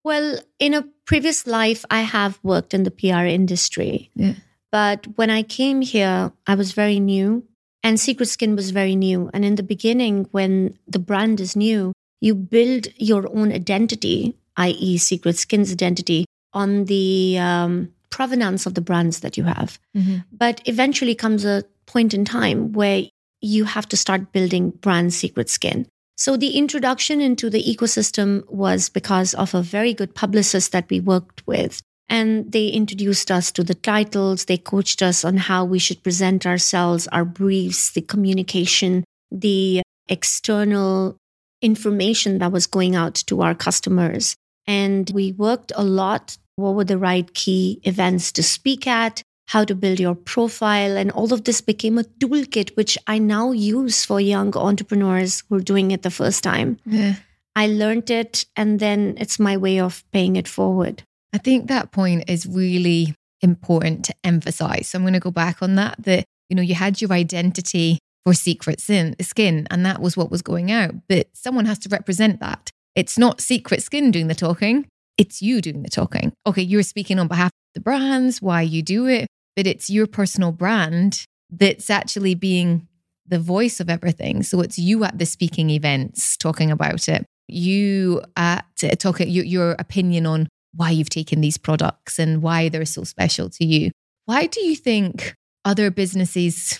Well, 0.03 0.39
in 0.59 0.73
a 0.73 0.85
previous 1.05 1.45
life, 1.45 1.85
I 1.89 2.01
have 2.01 2.39
worked 2.43 2.73
in 2.73 2.83
the 2.83 2.91
PR 2.91 3.25
industry. 3.25 4.09
Yeah. 4.15 4.33
But 4.71 5.07
when 5.15 5.29
I 5.29 5.43
came 5.43 5.81
here, 5.81 6.31
I 6.45 6.55
was 6.55 6.73
very 6.73 6.99
new 6.99 7.43
and 7.83 7.99
Secret 7.99 8.27
Skin 8.27 8.55
was 8.55 8.71
very 8.71 8.95
new. 8.95 9.29
And 9.33 9.45
in 9.45 9.55
the 9.55 9.63
beginning, 9.63 10.27
when 10.31 10.77
the 10.87 10.99
brand 10.99 11.39
is 11.39 11.55
new, 11.55 11.93
you 12.21 12.35
build 12.35 12.87
your 12.97 13.27
own 13.29 13.51
identity, 13.51 14.35
i.e., 14.57 14.97
Secret 14.97 15.37
Skin's 15.37 15.71
identity, 15.71 16.25
on 16.53 16.85
the 16.85 17.37
um, 17.39 17.93
provenance 18.09 18.65
of 18.65 18.73
the 18.73 18.81
brands 18.81 19.21
that 19.21 19.37
you 19.37 19.43
have. 19.43 19.79
Mm-hmm. 19.95 20.17
But 20.31 20.61
eventually 20.65 21.15
comes 21.15 21.45
a 21.45 21.63
point 21.85 22.13
in 22.13 22.25
time 22.25 22.73
where 22.73 23.03
you 23.41 23.63
have 23.63 23.87
to 23.89 23.97
start 23.97 24.33
building 24.33 24.71
brand 24.71 25.13
Secret 25.13 25.49
Skin. 25.49 25.87
So 26.17 26.35
the 26.35 26.57
introduction 26.57 27.21
into 27.21 27.49
the 27.49 27.63
ecosystem 27.63 28.45
was 28.49 28.89
because 28.89 29.33
of 29.35 29.55
a 29.55 29.61
very 29.61 29.93
good 29.93 30.13
publicist 30.13 30.73
that 30.73 30.89
we 30.89 30.99
worked 30.99 31.47
with 31.47 31.81
and 32.09 32.51
they 32.51 32.67
introduced 32.67 33.31
us 33.31 33.51
to 33.51 33.63
the 33.63 33.75
titles. 33.75 34.45
They 34.45 34.57
coached 34.57 35.01
us 35.01 35.23
on 35.23 35.37
how 35.37 35.63
we 35.65 35.79
should 35.79 36.03
present 36.03 36.45
ourselves, 36.45 37.07
our 37.07 37.25
briefs, 37.25 37.91
the 37.91 38.01
communication, 38.01 39.03
the 39.31 39.81
external 40.07 41.15
information 41.61 42.39
that 42.39 42.51
was 42.51 42.67
going 42.67 42.95
out 42.95 43.15
to 43.15 43.41
our 43.41 43.53
customers. 43.53 44.35
And 44.65 45.09
we 45.13 45.33
worked 45.33 45.71
a 45.75 45.83
lot. 45.83 46.37
What 46.55 46.75
were 46.75 46.83
the 46.83 46.97
right 46.97 47.31
key 47.33 47.79
events 47.83 48.31
to 48.33 48.43
speak 48.43 48.87
at? 48.87 49.21
How 49.47 49.63
to 49.63 49.75
build 49.75 49.99
your 49.99 50.15
profile. 50.15 50.97
And 50.97 51.11
all 51.11 51.33
of 51.33 51.43
this 51.43 51.61
became 51.61 51.97
a 51.97 52.03
toolkit, 52.03 52.75
which 52.75 52.97
I 53.07 53.17
now 53.17 53.51
use 53.51 54.05
for 54.05 54.19
young 54.19 54.55
entrepreneurs 54.55 55.43
who 55.49 55.55
are 55.55 55.61
doing 55.61 55.91
it 55.91 56.03
the 56.03 56.11
first 56.11 56.43
time. 56.43 56.77
Yeah. 56.85 57.15
I 57.55 57.67
learned 57.67 58.09
it, 58.09 58.45
and 58.55 58.79
then 58.79 59.15
it's 59.17 59.39
my 59.39 59.57
way 59.57 59.79
of 59.79 60.03
paying 60.11 60.35
it 60.35 60.47
forward. 60.47 61.03
I 61.33 61.37
think 61.37 61.67
that 61.67 61.91
point 61.91 62.29
is 62.29 62.45
really 62.45 63.15
important 63.41 64.05
to 64.05 64.13
emphasize. 64.23 64.89
So 64.89 64.97
I'm 64.97 65.03
going 65.03 65.13
to 65.13 65.19
go 65.19 65.31
back 65.31 65.61
on 65.61 65.75
that 65.75 65.95
that 66.03 66.25
you 66.49 66.55
know 66.55 66.61
you 66.61 66.75
had 66.75 67.01
your 67.01 67.11
identity 67.11 67.99
for 68.25 68.33
secret 68.33 68.81
sin, 68.81 69.15
skin 69.21 69.67
and 69.71 69.85
that 69.85 70.01
was 70.01 70.17
what 70.17 70.29
was 70.31 70.41
going 70.41 70.71
out, 70.71 70.93
but 71.07 71.27
someone 71.33 71.65
has 71.65 71.79
to 71.79 71.89
represent 71.89 72.39
that. 72.41 72.69
It's 72.95 73.17
not 73.17 73.39
secret 73.39 73.81
skin 73.81 74.11
doing 74.11 74.27
the 74.27 74.35
talking. 74.35 74.85
it's 75.17 75.41
you 75.41 75.61
doing 75.61 75.83
the 75.83 75.89
talking. 75.89 76.31
Okay, 76.47 76.61
you're 76.61 76.81
speaking 76.81 77.19
on 77.19 77.27
behalf 77.27 77.47
of 77.47 77.73
the 77.75 77.81
brands, 77.81 78.41
why 78.41 78.61
you 78.61 78.81
do 78.81 79.05
it, 79.05 79.27
but 79.55 79.67
it's 79.67 79.89
your 79.89 80.07
personal 80.07 80.51
brand 80.53 81.25
that's 81.49 81.89
actually 81.89 82.35
being 82.35 82.87
the 83.27 83.39
voice 83.39 83.79
of 83.79 83.89
everything. 83.89 84.43
So 84.43 84.61
it's 84.61 84.79
you 84.79 85.03
at 85.03 85.17
the 85.19 85.25
speaking 85.25 85.69
events 85.69 86.37
talking 86.37 86.71
about 86.71 87.09
it. 87.09 87.25
You 87.47 88.23
at 88.37 88.65
talking 88.99 89.29
your, 89.29 89.43
your 89.43 89.71
opinion 89.73 90.25
on 90.25 90.47
why 90.75 90.91
you've 90.91 91.09
taken 91.09 91.41
these 91.41 91.57
products 91.57 92.19
and 92.19 92.41
why 92.41 92.69
they're 92.69 92.85
so 92.85 93.03
special 93.03 93.49
to 93.49 93.65
you. 93.65 93.91
Why 94.25 94.45
do 94.45 94.61
you 94.61 94.75
think 94.75 95.35
other 95.65 95.89
businesses 95.91 96.79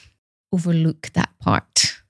overlook 0.54 1.10
that 1.14 1.30
part? 1.40 2.02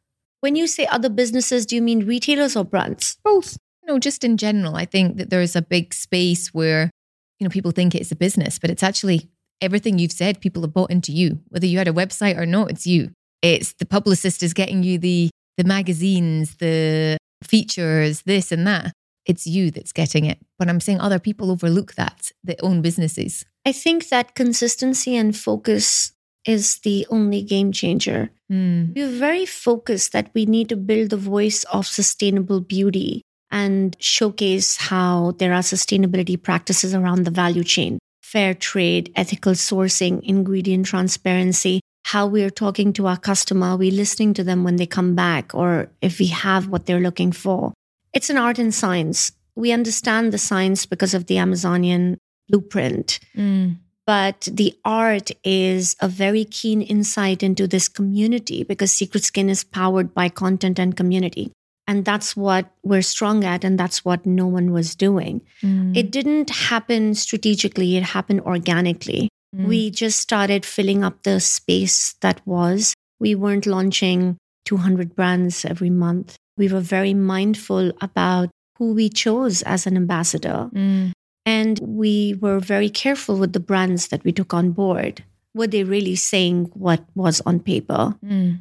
When 0.41 0.55
you 0.55 0.67
say 0.67 0.85
other 0.85 1.09
businesses, 1.09 1.65
do 1.65 1.75
you 1.75 1.81
mean 1.81 2.05
retailers 2.05 2.55
or 2.55 2.63
brands? 2.63 3.17
Both. 3.23 3.57
No, 3.85 3.99
just 3.99 4.23
in 4.23 4.37
general. 4.37 4.75
I 4.75 4.85
think 4.85 5.17
that 5.17 5.29
there's 5.29 5.55
a 5.55 5.61
big 5.61 5.93
space 5.93 6.53
where, 6.53 6.91
you 7.39 7.45
know, 7.45 7.49
people 7.49 7.71
think 7.71 7.95
it's 7.95 8.11
a 8.11 8.15
business, 8.15 8.59
but 8.59 8.69
it's 8.69 8.83
actually 8.83 9.29
everything 9.61 9.99
you've 9.99 10.11
said, 10.11 10.39
people 10.39 10.61
have 10.61 10.73
bought 10.73 10.91
into 10.91 11.11
you. 11.11 11.39
Whether 11.49 11.65
you 11.65 11.77
had 11.77 11.87
a 11.87 11.93
website 11.93 12.37
or 12.37 12.45
not, 12.45 12.69
it's 12.69 12.87
you. 12.87 13.11
It's 13.41 13.73
the 13.73 13.85
publicist 13.85 14.43
is 14.43 14.53
getting 14.53 14.83
you 14.83 14.97
the 14.97 15.29
the 15.57 15.63
magazines, 15.65 16.55
the 16.57 17.17
features, 17.43 18.21
this 18.21 18.51
and 18.51 18.65
that. 18.65 18.93
It's 19.25 19.45
you 19.45 19.71
that's 19.71 19.91
getting 19.91 20.25
it. 20.25 20.39
But 20.57 20.69
I'm 20.69 20.79
saying 20.79 20.99
other 20.99 21.19
people 21.19 21.51
overlook 21.51 21.95
that, 21.95 22.31
that 22.43 22.59
own 22.61 22.81
businesses. 22.81 23.45
I 23.65 23.71
think 23.71 24.09
that 24.09 24.35
consistency 24.35 25.15
and 25.15 25.35
focus 25.35 26.13
is 26.45 26.79
the 26.79 27.05
only 27.09 27.43
game 27.43 27.71
changer. 27.71 28.31
Mm. 28.51 28.95
We're 28.95 29.19
very 29.19 29.45
focused 29.45 30.13
that 30.13 30.31
we 30.33 30.45
need 30.45 30.69
to 30.69 30.75
build 30.75 31.11
the 31.11 31.17
voice 31.17 31.63
of 31.65 31.85
sustainable 31.85 32.61
beauty 32.61 33.21
and 33.51 33.95
showcase 33.99 34.77
how 34.77 35.33
there 35.37 35.53
are 35.53 35.61
sustainability 35.61 36.41
practices 36.41 36.93
around 36.93 37.23
the 37.23 37.31
value 37.31 37.63
chain 37.63 37.99
fair 38.29 38.53
trade, 38.53 39.11
ethical 39.15 39.53
sourcing, 39.53 40.21
ingredient 40.21 40.85
transparency, 40.85 41.81
how 42.05 42.27
we're 42.27 42.51
talking 42.51 42.93
to 42.93 43.07
our 43.07 43.17
customer, 43.17 43.69
are 43.69 43.77
we 43.77 43.89
listening 43.89 44.35
to 44.35 44.43
them 44.43 44.63
when 44.63 44.75
they 44.75 44.85
come 44.85 45.15
back, 45.15 45.55
or 45.55 45.91
if 45.99 46.19
we 46.19 46.27
have 46.27 46.67
what 46.67 46.85
they're 46.85 46.99
looking 46.99 47.31
for. 47.31 47.73
It's 48.13 48.29
an 48.29 48.37
art 48.37 48.59
and 48.59 48.73
science. 48.73 49.31
We 49.55 49.71
understand 49.71 50.31
the 50.31 50.37
science 50.37 50.85
because 50.85 51.13
of 51.13 51.27
the 51.27 51.37
Amazonian 51.37 52.17
blueprint. 52.47 53.19
Mm. 53.35 53.77
But 54.07 54.47
the 54.51 54.73
art 54.83 55.29
is 55.43 55.95
a 55.99 56.07
very 56.07 56.43
keen 56.45 56.81
insight 56.81 57.43
into 57.43 57.67
this 57.67 57.87
community 57.87 58.63
because 58.63 58.91
Secret 58.91 59.23
Skin 59.23 59.49
is 59.49 59.63
powered 59.63 60.15
by 60.15 60.29
content 60.29 60.79
and 60.79 60.97
community. 60.97 61.51
And 61.87 62.05
that's 62.05 62.35
what 62.35 62.71
we're 62.83 63.03
strong 63.03 63.43
at. 63.43 63.63
And 63.63 63.79
that's 63.79 64.03
what 64.03 64.25
no 64.25 64.47
one 64.47 64.71
was 64.71 64.95
doing. 64.95 65.41
Mm. 65.61 65.95
It 65.95 66.11
didn't 66.11 66.49
happen 66.49 67.13
strategically, 67.13 67.97
it 67.97 68.03
happened 68.03 68.41
organically. 68.41 69.29
Mm. 69.55 69.67
We 69.67 69.91
just 69.91 70.19
started 70.19 70.65
filling 70.65 71.03
up 71.03 71.21
the 71.23 71.39
space 71.39 72.13
that 72.21 72.41
was. 72.47 72.93
We 73.19 73.35
weren't 73.35 73.65
launching 73.65 74.37
200 74.65 75.15
brands 75.15 75.65
every 75.65 75.89
month. 75.89 76.35
We 76.59 76.67
were 76.67 76.81
very 76.81 77.15
mindful 77.15 77.93
about 78.01 78.49
who 78.77 78.93
we 78.93 79.09
chose 79.09 79.63
as 79.63 79.87
an 79.87 79.95
ambassador. 79.95 80.69
Mm. 80.73 81.13
And 81.45 81.79
we 81.81 82.35
were 82.39 82.59
very 82.59 82.89
careful 82.89 83.37
with 83.37 83.53
the 83.53 83.59
brands 83.59 84.09
that 84.09 84.23
we 84.23 84.31
took 84.31 84.53
on 84.53 84.71
board. 84.71 85.23
Were 85.55 85.67
they 85.67 85.83
really 85.83 86.15
saying 86.15 86.65
what 86.73 87.03
was 87.15 87.41
on 87.45 87.61
paper? 87.61 88.15
Mm. 88.23 88.59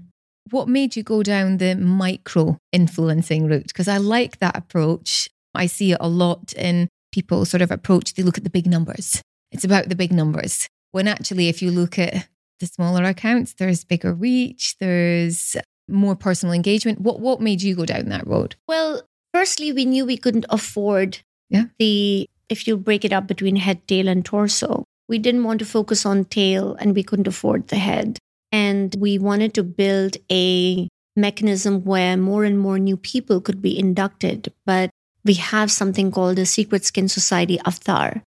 What 0.50 0.69
made 0.69 0.97
you 0.97 1.02
go 1.02 1.23
down 1.23 1.59
the 1.59 1.75
micro 1.75 2.57
influencing 2.73 3.47
route? 3.47 3.67
Because 3.69 3.88
I 3.88 3.99
like 3.99 4.38
that 4.38 4.57
approach. 4.57 5.28
I 5.55 5.67
see 5.67 5.93
it 5.93 5.99
a 6.00 6.09
lot 6.09 6.55
in 6.55 6.88
people 7.12 7.45
sort 7.45 7.62
of 7.62 7.71
approach, 7.71 8.14
they 8.14 8.23
look 8.23 8.38
at 8.38 8.45
the 8.45 8.50
big 8.50 8.67
numbers. 8.67 9.21
It's 9.50 9.64
about 9.64 9.88
the 9.88 9.97
big 9.97 10.12
numbers. 10.12 10.69
When 10.93 11.09
actually, 11.09 11.49
if 11.49 11.62
you 11.62 11.71
look 11.71 11.99
at 11.99 12.28
the 12.61 12.67
smaller 12.67 13.02
accounts, 13.05 13.55
there's 13.55 13.85
bigger 13.85 14.14
reach, 14.14 14.76
there's 14.78 15.57
more 15.88 16.16
personal 16.16 16.54
engagement. 16.54 17.00
What 17.00 17.21
what 17.21 17.40
made 17.40 17.62
you 17.62 17.75
go 17.75 17.87
down 17.87 18.09
that 18.09 18.26
road? 18.26 18.57
Well, 18.66 19.02
firstly, 19.33 19.73
we 19.73 19.85
knew 19.85 20.04
we 20.04 20.16
couldn't 20.16 20.47
afford 20.49 21.18
yeah. 21.50 21.64
the 21.78 22.28
if 22.49 22.66
you 22.66 22.76
break 22.76 23.04
it 23.04 23.12
up 23.12 23.26
between 23.26 23.57
head, 23.57 23.87
tail, 23.88 24.09
and 24.09 24.25
torso. 24.25 24.85
We 25.09 25.18
didn't 25.18 25.45
want 25.45 25.59
to 25.61 25.64
focus 25.64 26.04
on 26.04 26.26
tail 26.26 26.76
and 26.78 26.95
we 26.95 27.02
couldn't 27.02 27.28
afford 27.28 27.68
the 27.68 27.76
head. 27.76 28.18
And 28.52 28.95
we 28.99 29.18
wanted 29.18 29.54
to 29.54 29.62
build 29.62 30.16
a 30.30 30.88
mechanism 31.16 31.85
where 31.85 32.16
more 32.16 32.45
and 32.45 32.59
more 32.59 32.78
new 32.78 32.97
people 32.97 33.40
could 33.40 33.61
be 33.61 33.78
inducted. 33.78 34.52
But 34.64 34.90
we 35.25 35.35
have 35.35 35.71
something 35.71 36.11
called 36.11 36.37
the 36.37 36.47
Secret 36.47 36.85
Skin 36.85 37.09
Society 37.09 37.59
Avatar. 37.61 38.23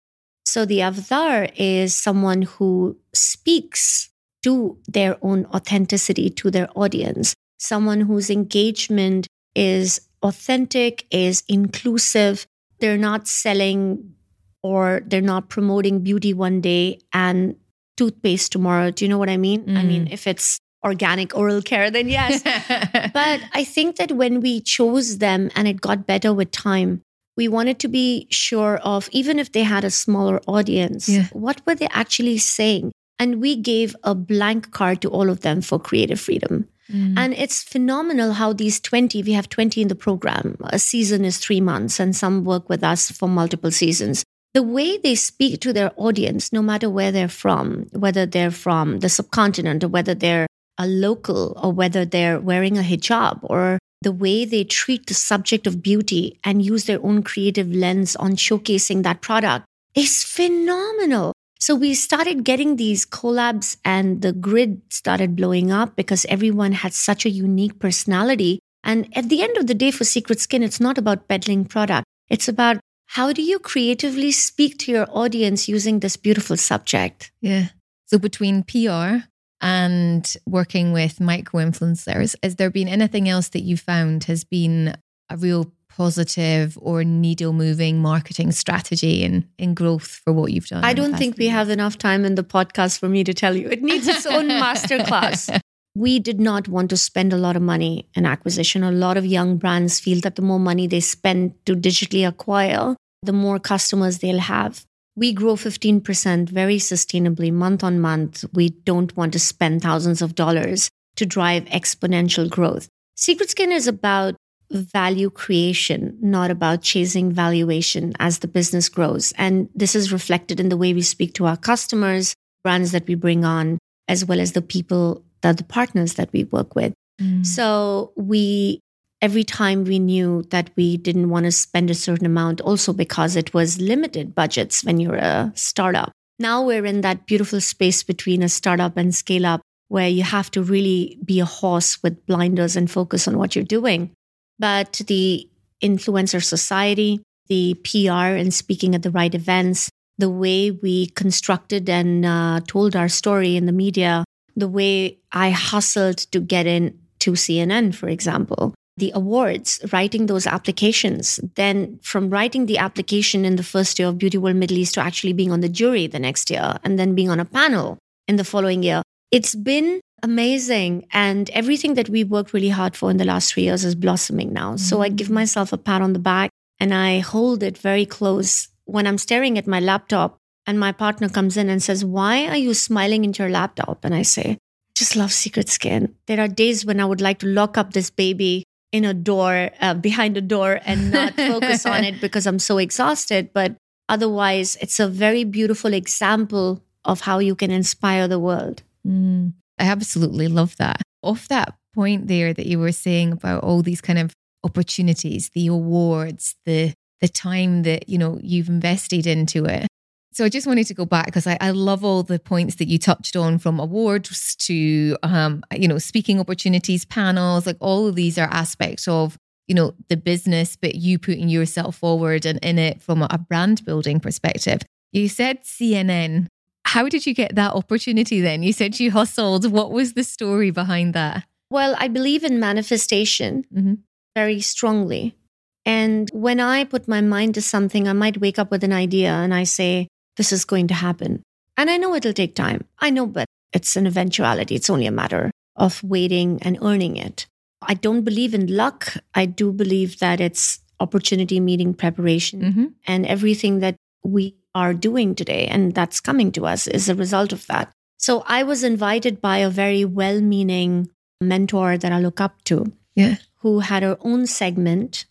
So 0.47 0.65
the 0.65 0.81
avatar 0.83 1.49
is 1.57 1.95
someone 1.95 2.43
who 2.43 2.97
speaks 3.12 4.09
to 4.43 4.79
their 4.88 5.17
own 5.21 5.45
authenticity 5.47 6.31
to 6.31 6.50
their 6.50 6.69
audience, 6.75 7.35
someone 7.59 8.00
whose 8.00 8.31
engagement 8.31 9.27
is 9.55 10.00
authentic, 10.23 11.07
is 11.11 11.43
inclusive. 11.49 12.47
They're 12.81 12.99
not 12.99 13.27
selling 13.27 14.15
or 14.62 15.03
they're 15.07 15.21
not 15.21 15.49
promoting 15.49 16.00
beauty 16.00 16.33
one 16.33 16.61
day 16.61 17.00
and 17.12 17.57
toothpaste 17.97 18.53
tomorrow. 18.53 18.91
Do 18.91 19.05
you 19.05 19.09
know 19.09 19.19
what 19.19 19.31
I 19.31 19.37
mean? 19.37 19.65
Mm. 19.65 19.77
I 19.77 19.83
mean, 19.83 20.07
mm. 20.07 20.12
if 20.12 20.27
it's 20.27 20.59
organic 20.85 21.37
oral 21.37 21.62
care, 21.62 21.91
then 21.91 22.09
yes. 22.09 22.43
but 23.12 23.41
I 23.53 23.65
think 23.65 23.97
that 23.97 24.12
when 24.12 24.41
we 24.41 24.61
chose 24.61 25.19
them 25.19 25.50
and 25.55 25.67
it 25.67 25.81
got 25.81 26.07
better 26.07 26.33
with 26.33 26.50
time, 26.50 27.03
we 27.37 27.49
wanted 27.49 27.79
to 27.81 27.88
be 27.88 28.27
sure 28.31 28.79
of, 28.79 29.09
even 29.12 29.38
if 29.38 29.53
they 29.53 29.62
had 29.62 29.85
a 29.85 29.91
smaller 29.91 30.41
audience, 30.47 31.09
yeah. 31.09 31.27
what 31.33 31.61
were 31.67 31.75
they 31.75 31.88
actually 31.91 32.38
saying? 32.38 32.93
And 33.21 33.41
we 33.41 33.57
gave 33.57 33.95
a 34.03 34.15
blank 34.15 34.73
card 34.73 35.03
to 35.03 35.09
all 35.09 35.29
of 35.31 35.41
them 35.41 35.61
for 35.61 35.79
creative 35.79 36.21
freedom. 36.21 36.69
Mm. 36.92 37.18
And 37.18 37.35
it's 37.35 37.62
phenomenal 37.62 38.33
how 38.33 38.52
these 38.52 38.80
20, 38.80 39.23
we 39.23 39.33
have 39.33 39.49
20 39.49 39.83
in 39.83 39.88
the 39.88 39.95
program. 39.95 40.57
A 40.64 40.78
season 40.78 41.25
is 41.25 41.38
three 41.38 41.61
months, 41.61 42.00
and 42.00 42.16
some 42.16 42.45
work 42.45 42.68
with 42.68 42.83
us 42.83 43.11
for 43.11 43.28
multiple 43.28 43.71
seasons 43.71 44.25
the 44.54 44.62
way 44.62 44.97
they 44.99 45.14
speak 45.14 45.61
to 45.61 45.73
their 45.73 45.92
audience, 45.97 46.52
no 46.52 46.62
matter 46.62 46.88
where 46.88 47.12
they're 47.12 47.28
from, 47.28 47.87
whether 47.92 48.26
they're 48.26 48.50
from 48.50 49.00
the 49.00 49.09
subcontinent 49.09 49.85
or 49.85 49.88
whether 49.88 50.14
they're 50.14 50.47
a 50.78 50.87
local 50.87 51.59
or 51.62 51.73
whether 51.73 52.04
they're 52.04 52.40
wearing 52.40 52.78
a 52.78 52.83
hijab 52.83 53.38
or 53.42 53.78
the 54.02 54.12
way 54.12 54.45
they 54.45 54.64
treat 54.64 55.07
the 55.07 55.14
subject 55.14 55.66
of 55.66 55.83
beauty 55.83 56.38
and 56.45 56.64
use 56.64 56.85
their 56.85 57.04
own 57.04 57.23
creative 57.23 57.71
lens 57.71 58.16
on 58.16 58.33
showcasing 58.33 59.02
that 59.02 59.21
product 59.21 59.66
is 59.95 60.25
phenomenal. 60.25 61.33
So 61.61 61.75
we 61.75 61.95
started 61.95 62.45
getting 62.45 62.77
these 62.77 63.05
collabs 63.05 63.77
and 63.85 64.23
the 64.23 64.33
grid 64.33 64.81
started 64.91 65.35
blowing 65.35 65.73
up 65.73 65.97
because 65.97 66.25
everyone 66.27 66.73
had 66.73 66.93
such 66.93 67.27
a 67.27 67.31
unique 67.31 67.79
personality. 67.79 68.61
And 68.85 69.09
at 69.17 69.29
the 69.29 69.43
end 69.43 69.57
of 69.57 69.67
the 69.67 69.75
day, 69.75 69.91
for 69.91 70.05
Secret 70.05 70.41
Skin, 70.41 70.62
it's 70.62 70.81
not 70.81 70.99
about 70.99 71.29
peddling 71.29 71.65
product. 71.65 72.07
It's 72.29 72.49
about 72.49 72.79
how 73.07 73.33
do 73.33 73.43
you 73.43 73.59
creatively 73.59 74.31
speak 74.31 74.79
to 74.79 74.93
your 74.93 75.07
audience 75.11 75.69
using 75.69 76.00
this 76.00 76.17
beautiful 76.17 76.57
subject? 76.57 77.33
Yeah. 77.41 77.69
So 78.07 78.19
between 78.19 78.62
PR 78.62 79.27
and 79.61 80.37
working 80.47 80.93
with 80.93 81.21
micro 81.21 81.61
influencers, 81.61 82.37
has 82.43 82.57
there 82.57 82.71
been 82.71 82.87
anything 82.88 83.29
else 83.29 83.49
that 83.49 83.62
you 83.62 83.77
found 83.77 84.25
has 84.25 84.45
been 84.45 84.97
a 85.29 85.37
real 85.37 85.73
positive 85.99 86.78
or 86.81 87.02
needle 87.02 87.52
moving 87.52 88.00
marketing 88.00 88.52
strategy 88.52 89.25
in, 89.25 89.47
in 89.59 89.75
growth 89.75 90.21
for 90.25 90.33
what 90.33 90.52
you've 90.52 90.69
done? 90.69 90.85
I 90.85 90.95
don't 90.95 91.17
think 91.17 91.37
we 91.37 91.47
years? 91.47 91.55
have 91.55 91.71
enough 91.71 91.99
time 91.99 92.25
in 92.25 92.37
the 92.37 92.45
podcast 92.45 93.00
for 93.00 93.09
me 93.09 93.25
to 93.25 93.35
tell 93.35 93.57
you. 93.57 93.69
It 93.69 93.83
needs 93.83 94.07
its 94.07 94.25
own 94.25 94.49
masterclass. 94.64 95.61
We 95.97 96.21
did 96.21 96.38
not 96.38 96.69
want 96.69 96.90
to 96.90 96.97
spend 96.97 97.33
a 97.33 97.37
lot 97.37 97.57
of 97.57 97.62
money 97.62 98.09
in 98.14 98.26
acquisition. 98.26 98.85
A 98.85 98.93
lot 98.93 99.17
of 99.17 99.26
young 99.26 99.57
brands 99.57 99.99
feel 99.99 100.21
that 100.21 100.37
the 100.37 100.43
more 100.43 100.61
money 100.61 100.87
they 100.87 101.00
spend 101.00 101.55
to 101.67 101.75
digitally 101.75 102.26
acquire, 102.26 102.95
the 103.25 103.33
more 103.33 103.59
customers 103.59 104.19
they'll 104.19 104.38
have. 104.38 104.85
We 105.17 105.33
grow 105.33 105.57
15% 105.57 106.49
very 106.49 106.76
sustainably 106.76 107.52
month 107.52 107.83
on 107.83 107.99
month. 107.99 108.45
We 108.52 108.69
don't 108.69 109.17
want 109.17 109.33
to 109.33 109.40
spend 109.40 109.83
thousands 109.83 110.23
of 110.23 110.37
dollars 110.37 110.90
to 111.17 111.26
drive 111.26 111.64
exponential 111.64 112.49
growth. 112.49 112.88
Secret 113.17 113.50
Skin 113.50 113.73
is 113.73 113.88
about 113.88 114.37
value 114.71 115.31
creation, 115.31 116.17
not 116.21 116.51
about 116.51 116.83
chasing 116.83 117.33
valuation 117.33 118.13
as 118.19 118.41
the 118.41 118.49
business 118.49 118.89
grows. 118.89 119.33
And 119.39 119.69
this 119.75 119.95
is 119.95 120.13
reflected 120.13 120.61
in 120.61 120.69
the 120.69 120.77
way 120.77 120.93
we 120.93 121.03
speak 121.03 121.35
to 121.35 121.47
our 121.47 121.57
customers, 121.57 122.35
brands 122.63 122.93
that 122.93 123.07
we 123.07 123.15
bring 123.15 123.45
on, 123.45 123.79
as 124.09 124.25
well 124.25 124.41
as 124.41 124.53
the 124.53 124.63
people 124.63 125.25
that 125.43 125.57
the 125.57 125.65
partners 125.65 126.15
that 126.15 126.31
we 126.33 126.45
work 126.45 126.75
with. 126.75 126.93
Mm. 127.21 127.47
So 127.47 128.13
we 128.17 128.81
every 129.21 129.45
time 129.45 129.85
we 129.85 129.99
knew 129.99 130.45
that 130.51 130.71
we 130.77 130.97
didn't 130.97 131.31
want 131.31 131.45
to 131.45 131.53
spend 131.53 131.91
a 131.91 131.95
certain 131.95 132.27
amount 132.27 132.61
also 132.61 132.93
because 132.93 133.37
it 133.37 133.53
was 133.53 133.81
limited 133.81 134.35
budgets 134.35 134.85
when 134.85 135.01
you're 135.01 135.17
a 135.17 135.53
startup. 135.55 136.13
Now 136.39 136.63
we're 136.63 136.85
in 136.85 137.01
that 137.01 137.27
beautiful 137.27 137.61
space 137.61 138.03
between 138.05 138.43
a 138.43 138.49
startup 138.49 138.97
and 138.97 139.13
scale 139.15 139.45
up 139.45 139.61
where 139.89 140.09
you 140.09 140.23
have 140.23 140.51
to 140.53 140.63
really 140.63 141.19
be 141.25 141.41
a 141.41 141.45
horse 141.45 142.01
with 142.03 142.25
blinders 142.27 142.77
and 142.77 142.91
focus 142.91 143.27
on 143.27 143.39
what 143.39 143.57
you're 143.57 143.65
doing. 143.65 144.13
But 144.59 145.00
the 145.07 145.49
influencer 145.83 146.43
society, 146.43 147.21
the 147.49 147.75
PR 147.85 148.37
and 148.37 148.53
speaking 148.53 148.95
at 148.95 149.03
the 149.03 149.11
right 149.11 149.35
events, 149.35 149.91
the 150.19 150.31
way 150.31 150.71
we 150.71 151.07
constructed 151.11 151.88
and 151.88 152.27
uh, 152.27 152.61
told 152.67 152.97
our 152.97 153.09
story 153.09 153.57
in 153.57 153.67
the 153.67 153.73
media, 153.73 154.25
the 154.57 154.69
way 154.69 155.19
I 155.33 155.50
hustled 155.50 156.19
to 156.33 156.41
get 156.41 156.67
in 156.67 156.99
to 157.21 157.33
CNN, 157.33 157.95
for 157.95 158.09
example, 158.09 158.75
the 158.97 159.12
awards, 159.15 159.81
writing 159.93 160.27
those 160.27 160.47
applications, 160.47 161.38
then 161.55 162.00
from 162.03 162.31
writing 162.31 162.67
the 162.67 162.79
application 162.79 163.45
in 163.45 163.57
the 163.57 163.62
first 163.62 163.99
year 163.99 164.09
of 164.09 164.19
Beauty 164.19 164.38
World 164.38 164.57
Middle 164.57 164.79
East 164.79 164.95
to 164.95 165.00
actually 165.00 165.33
being 165.33 165.53
on 165.53 165.61
the 165.61 165.69
jury 165.69 166.09
the 166.09 166.19
next 166.19 166.50
year 166.50 166.77
and 166.83 166.99
then 166.99 167.15
being 167.15 167.31
on 167.31 167.38
a 167.38 167.45
panel 167.45 167.99
in 168.27 168.37
the 168.37 168.45
following 168.45 168.83
year. 168.83 169.03
It's 169.31 169.55
been 169.55 170.01
amazing. 170.23 171.07
And 171.13 171.51
everything 171.51 171.95
that 171.95 172.09
we 172.09 172.25
worked 172.25 172.53
really 172.53 172.71
hard 172.71 172.97
for 172.97 173.11
in 173.11 173.19
the 173.19 173.25
last 173.25 173.53
three 173.53 173.65
years 173.65 173.85
is 173.85 173.95
blossoming 173.95 174.53
now. 174.53 174.71
Mm-hmm. 174.71 174.77
So 174.79 175.03
I 175.03 175.09
give 175.09 175.29
mm. 175.29 175.33
myself 175.33 175.73
a 175.73 175.79
pat 175.79 176.03
on 176.03 176.13
the 176.13 176.19
back 176.19 176.51
and 176.81 176.95
I 176.95 177.21
hold 177.21 177.63
it 177.63 177.79
very 177.79 178.07
close 178.07 178.69
when 178.85 179.07
I'm 179.07 179.19
staring 179.19 179.59
at 179.59 179.67
my 179.67 179.81
laptop 179.81 180.39
and 180.67 180.79
my 180.79 180.93
partner 180.93 181.29
comes 181.29 181.57
in 181.57 181.69
and 181.71 181.83
says, 181.83 182.05
Why 182.05 182.47
are 182.47 182.57
you 182.57 182.75
smiling 182.75 183.25
into 183.25 183.43
your 183.43 183.51
laptop? 183.51 184.05
And 184.05 184.15
I 184.15 184.23
say, 184.23 184.59
just 184.95 185.15
love 185.17 185.33
Secret 185.33 185.69
Skin. 185.69 186.15
There 186.27 186.41
are 186.41 186.49
days 186.49 186.85
when 186.85 187.01
I 187.01 187.05
would 187.05 187.21
like 187.21 187.39
to 187.39 187.47
lock 187.47 187.79
up 187.79 187.93
this 187.93 188.11
baby 188.11 188.65
in 188.91 189.05
a 189.05 189.15
door, 189.15 189.71
uh, 189.81 189.95
behind 190.09 190.37
a 190.37 190.41
door, 190.41 190.81
and 190.85 191.13
not 191.13 191.35
focus 191.35 191.87
on 191.87 192.05
it 192.05 192.21
because 192.21 192.47
I'm 192.47 192.59
so 192.59 192.79
exhausted. 192.79 193.51
But 193.53 193.77
otherwise, 194.09 194.77
it's 194.81 194.99
a 194.99 195.09
very 195.09 195.45
beautiful 195.45 195.95
example 195.95 196.83
of 197.05 197.21
how 197.21 197.39
you 197.39 197.55
can 197.55 197.71
inspire 197.71 198.27
the 198.27 198.41
world. 198.41 198.83
Mm, 199.09 199.55
I 199.79 199.85
absolutely 199.85 200.49
love 200.49 200.77
that. 200.77 201.03
Off 201.23 201.49
that 201.49 201.75
point 201.95 202.29
there 202.29 202.53
that 202.53 202.67
you 202.67 202.79
were 202.79 202.93
saying 202.93 203.33
about 203.33 203.65
all 203.65 203.83
these 203.83 204.00
kind 204.00 204.19
of 204.19 204.33
opportunities, 204.65 205.50
the 205.50 205.69
awards, 205.69 206.55
the 206.65 206.93
the 207.21 207.29
time 207.29 207.83
that 207.83 208.09
you 208.09 208.19
know 208.19 208.38
you've 208.43 208.69
invested 208.69 209.27
into 209.27 209.65
it. 209.65 209.87
So 210.33 210.45
I 210.45 210.49
just 210.49 210.69
wanted 210.69 210.87
to 210.87 210.95
go 210.95 211.05
back 211.05 211.27
because 211.27 211.49
I, 211.49 211.59
I, 211.61 211.71
love 211.71 212.05
all 212.05 212.23
the 212.23 212.38
points 212.38 212.77
that 212.77 212.87
you 212.87 212.97
touched 212.97 213.35
on 213.35 213.59
from 213.59 213.81
awards 213.81 214.55
to, 214.57 215.17
um, 215.25 215.65
you 215.73 215.88
know, 215.88 215.99
speaking 215.99 216.38
opportunities, 216.38 217.05
panels, 217.05 217.67
like 217.67 217.79
all 217.81 218.07
of 218.07 218.15
these 218.15 218.38
are 218.38 218.47
aspects 218.53 219.09
of, 219.09 219.37
you 219.67 219.75
know, 219.75 219.95
the 220.09 220.17
business, 220.17 220.77
but 220.77 220.95
you 220.95 221.19
putting 221.19 221.49
yourself 221.49 221.97
forward 221.97 222.47
and 222.47 222.61
in 222.62 222.79
it 222.79 223.03
from 223.03 223.23
a 223.23 223.38
brand 223.49 223.85
building 223.85 224.21
perspective. 224.21 224.83
You 225.11 225.29
said 225.29 225.65
CNN. 225.65 226.47
How 226.88 227.07
did 227.07 227.26
you 227.26 227.35
get 227.35 227.54
that 227.54 227.75
opportunity 227.75 228.40
then? 228.40 228.62
You 228.62 228.73
said 228.73 228.99
you 228.99 229.11
hustled. 229.11 229.71
What 229.71 229.90
was 229.90 230.14
the 230.14 230.25
story 230.25 230.71
behind 230.71 231.12
that? 231.12 231.45
Well, 231.71 231.95
I 231.99 232.09
believe 232.09 232.45
in 232.45 232.59
manifestation 232.59 233.66
mm-hmm. 233.71 233.95
very 234.35 234.62
strongly. 234.62 235.37
And 235.85 236.30
when 236.33 236.61
I 236.61 236.85
put 236.85 237.07
my 237.07 237.21
mind 237.21 237.57
to 237.57 237.62
something, 237.62 238.09
I 238.09 238.14
might 238.14 238.40
wake 238.40 238.59
up 238.59 238.71
with 238.71 238.83
an 238.85 238.95
idea 238.95 239.33
and 239.33 239.52
I 239.52 239.64
say, 239.64 240.09
this 240.38 240.50
is 240.50 240.64
going 240.64 240.88
to 240.88 240.95
happen. 240.95 241.42
And 241.76 241.90
I 241.90 241.99
know 241.99 242.14
it'll 242.14 242.33
take 242.33 242.54
time. 242.54 242.87
I 243.00 243.11
know, 243.11 243.26
but 243.26 243.45
it's 243.75 243.95
an 243.95 244.07
eventuality. 244.07 244.75
It's 244.75 244.88
only 244.88 245.07
a 245.07 245.12
matter 245.12 245.50
of 245.76 246.02
waiting 246.02 246.59
and 246.62 246.78
earning 246.80 247.16
it. 247.16 247.47
I 247.83 247.95
don't 247.95 248.23
believe 248.23 248.54
in 248.54 248.66
luck. 248.66 249.12
I 249.35 249.45
do 249.45 249.73
believe 249.73 250.21
that 250.21 250.40
it's 250.40 250.80
opportunity 251.00 251.61
meeting 251.61 251.92
preparation 251.92 252.62
mm-hmm. 252.62 252.87
and 253.07 253.26
everything 253.26 253.80
that 253.80 253.97
we 254.25 254.54
are 254.75 254.95
doing 254.95 255.35
today 255.35 255.67
and 255.67 255.95
that's 255.95 256.21
coming 256.21 256.53
to 256.53 256.67
us 256.67 256.87
is 256.87 257.09
a 257.09 257.15
result 257.15 257.53
of 257.53 257.67
that. 257.67 257.91
So 258.19 258.43
I 258.47 258.63
was 258.63 258.83
invited 258.83 259.41
by 259.41 259.59
a 259.59 259.71
very 259.71 260.05
well 260.05 260.41
meaning 260.41 261.11
mentor 261.41 261.97
that 261.97 262.13
I 262.13 262.19
look 262.19 262.41
up 262.41 262.63
to. 262.65 262.93
Yeah. 263.15 263.37
Who 263.59 263.81
had 263.81 264.03
her 264.03 264.17
own 264.21 264.47
segment 264.47 265.27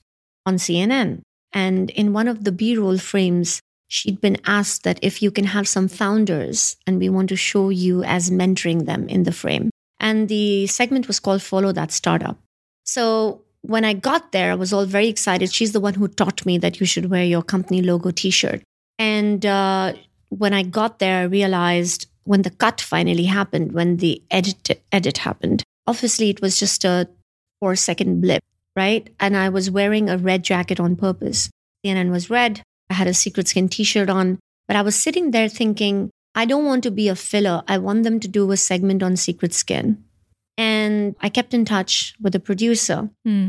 on 0.46 0.56
CNN. 0.56 1.22
And 1.54 1.90
in 1.92 2.14
one 2.14 2.28
of 2.28 2.44
the 2.44 2.52
B 2.52 2.78
roll 2.78 2.98
frames, 2.98 3.62
she'd 3.88 4.22
been 4.22 4.38
asked 4.46 4.84
that 4.84 5.00
if 5.02 5.22
you 5.22 5.32
can 5.32 5.46
have 5.46 5.68
some 5.68 5.88
founders 5.88 6.78
and 6.86 7.00
we 7.00 7.10
want 7.10 7.30
to 7.30 7.36
show 7.36 7.70
you 7.70 8.04
as 8.04 8.30
mentoring 8.30 8.86
them 8.86 9.08
in 9.08 9.24
the 9.24 9.32
frame. 9.32 9.70
And 10.00 10.30
the 10.30 10.68
segment 10.68 11.08
was 11.08 11.20
called 11.20 11.42
Follow 11.42 11.72
That 11.72 11.92
Startup. 11.92 12.38
So 12.84 13.42
when 13.62 13.84
I 13.84 13.94
got 13.94 14.32
there, 14.32 14.52
I 14.52 14.56
was 14.56 14.72
all 14.72 14.86
very 14.86 15.08
excited. 15.08 15.52
She's 15.52 15.72
the 15.72 15.80
one 15.80 15.96
who 15.96 16.08
taught 16.08 16.46
me 16.46 16.58
that 16.60 16.80
you 16.80 16.86
should 16.86 17.10
wear 17.10 17.24
your 17.24 17.44
company 17.44 17.82
logo 17.82 18.12
t 18.12 18.30
shirt. 18.30 18.62
And 19.00 19.46
uh, 19.46 19.94
when 20.30 20.54
I 20.54 20.64
got 20.64 21.00
there, 21.00 21.22
I 21.22 21.24
realized 21.24 22.08
when 22.24 22.42
the 22.42 22.50
cut 22.50 22.82
finally 22.82 23.24
happened, 23.24 23.72
when 23.72 23.98
the 23.98 24.22
edit, 24.32 24.82
edit 24.92 25.20
happened, 25.20 25.64
obviously 25.86 26.30
it 26.30 26.42
was 26.42 26.60
just 26.60 26.84
a 26.84 27.08
four 27.60 27.76
second 27.76 28.22
blip, 28.22 28.44
right? 28.76 29.10
And 29.20 29.38
I 29.38 29.50
was 29.50 29.72
wearing 29.72 30.10
a 30.10 30.18
red 30.18 30.44
jacket 30.44 30.80
on 30.80 30.96
purpose. 30.96 31.50
CNN 31.86 32.12
was 32.12 32.30
red, 32.30 32.62
I 32.90 32.94
had 32.96 33.08
a 33.08 33.14
Secret 33.14 33.48
Skin 33.48 33.70
t 33.70 33.84
shirt 33.84 34.10
on, 34.10 34.40
but 34.68 34.76
I 34.76 34.82
was 34.82 34.96
sitting 34.96 35.32
there 35.32 35.50
thinking, 35.50 36.10
I 36.36 36.46
don't 36.46 36.66
want 36.66 36.84
to 36.84 36.92
be 36.92 37.08
a 37.08 37.16
filler. 37.16 37.64
I 37.68 37.78
want 37.78 38.04
them 38.04 38.20
to 38.20 38.28
do 38.28 38.52
a 38.52 38.58
segment 38.58 39.02
on 39.02 39.16
Secret 39.16 39.54
Skin. 39.54 40.04
And 40.58 41.16
I 41.20 41.30
kept 41.30 41.54
in 41.54 41.66
touch 41.66 42.16
with 42.22 42.34
the 42.34 42.40
producer. 42.40 43.10
Hmm. 43.26 43.48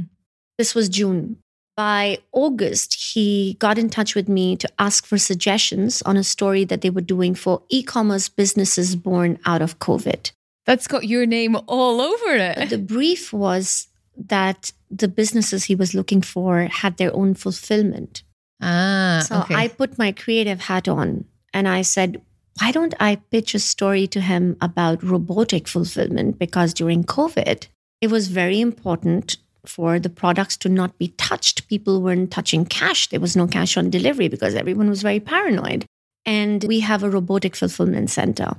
This 0.57 0.75
was 0.75 0.89
June. 0.89 1.39
By 1.79 2.19
August, 2.33 3.13
he 3.15 3.55
got 3.61 3.79
in 3.79 3.89
touch 3.89 4.17
with 4.17 4.29
me 4.29 4.57
to 4.57 4.69
ask 4.81 5.07
for 5.07 5.17
suggestions 5.17 6.03
on 6.03 6.17
a 6.17 6.25
story 6.25 6.65
that 6.65 6.81
they 6.81 6.91
were 6.91 7.01
doing 7.01 7.37
for 7.37 7.63
e 7.69 7.85
commerce 7.85 8.29
businesses 8.29 8.97
born 8.97 9.39
out 9.45 9.63
of 9.63 9.79
COVID. 9.79 10.33
That's 10.67 10.89
got 10.89 11.07
your 11.07 11.25
name 11.25 11.57
all 11.69 12.01
over 12.01 12.35
it. 12.35 12.71
The 12.71 12.79
brief 12.79 13.33
was 13.33 13.87
that 14.17 14.73
the 14.91 15.07
businesses 15.07 15.67
he 15.67 15.77
was 15.77 15.95
looking 15.95 16.21
for 16.21 16.63
had 16.63 16.97
their 16.97 17.15
own 17.15 17.35
fulfillment. 17.35 18.25
Ah, 18.61 19.23
so 19.25 19.43
okay. 19.43 19.55
I 19.55 19.69
put 19.69 19.99
my 19.99 20.11
creative 20.11 20.63
hat 20.63 20.89
on 20.89 21.27
and 21.55 21.69
I 21.69 21.83
said, 21.83 22.21
why 22.61 22.73
don't 22.73 22.95
I 22.99 23.23
pitch 23.31 23.55
a 23.55 23.61
story 23.61 24.09
to 24.09 24.21
him 24.21 24.57
about 24.61 25.05
robotic 25.05 25.69
fulfillment? 25.69 26.41
Because 26.41 26.75
during 26.75 27.05
COVID, 27.05 27.69
it 28.01 28.11
was 28.11 28.27
very 28.27 28.61
important 28.61 29.37
for 29.69 29.99
the 29.99 30.11
products 30.11 30.57
to 30.59 30.69
not 30.69 30.99
be 30.99 31.09
touched. 31.09 31.69
People 31.69 32.03
weren't 32.03 32.31
touching 32.31 32.65
cash. 32.65 33.09
There 33.09 33.21
was 33.21 33.37
no 33.37 33.47
cash 33.47 33.77
on 33.77 33.91
delivery 33.91 34.29
because 34.29 34.55
everyone 34.55 34.89
was 34.89 35.03
very 35.03 35.21
paranoid. 35.21 35.85
And 36.27 36.65
we 36.65 36.81
have 36.81 37.03
a 37.03 37.11
robotic 37.11 37.55
fulfillment 37.55 38.11
center. 38.11 38.57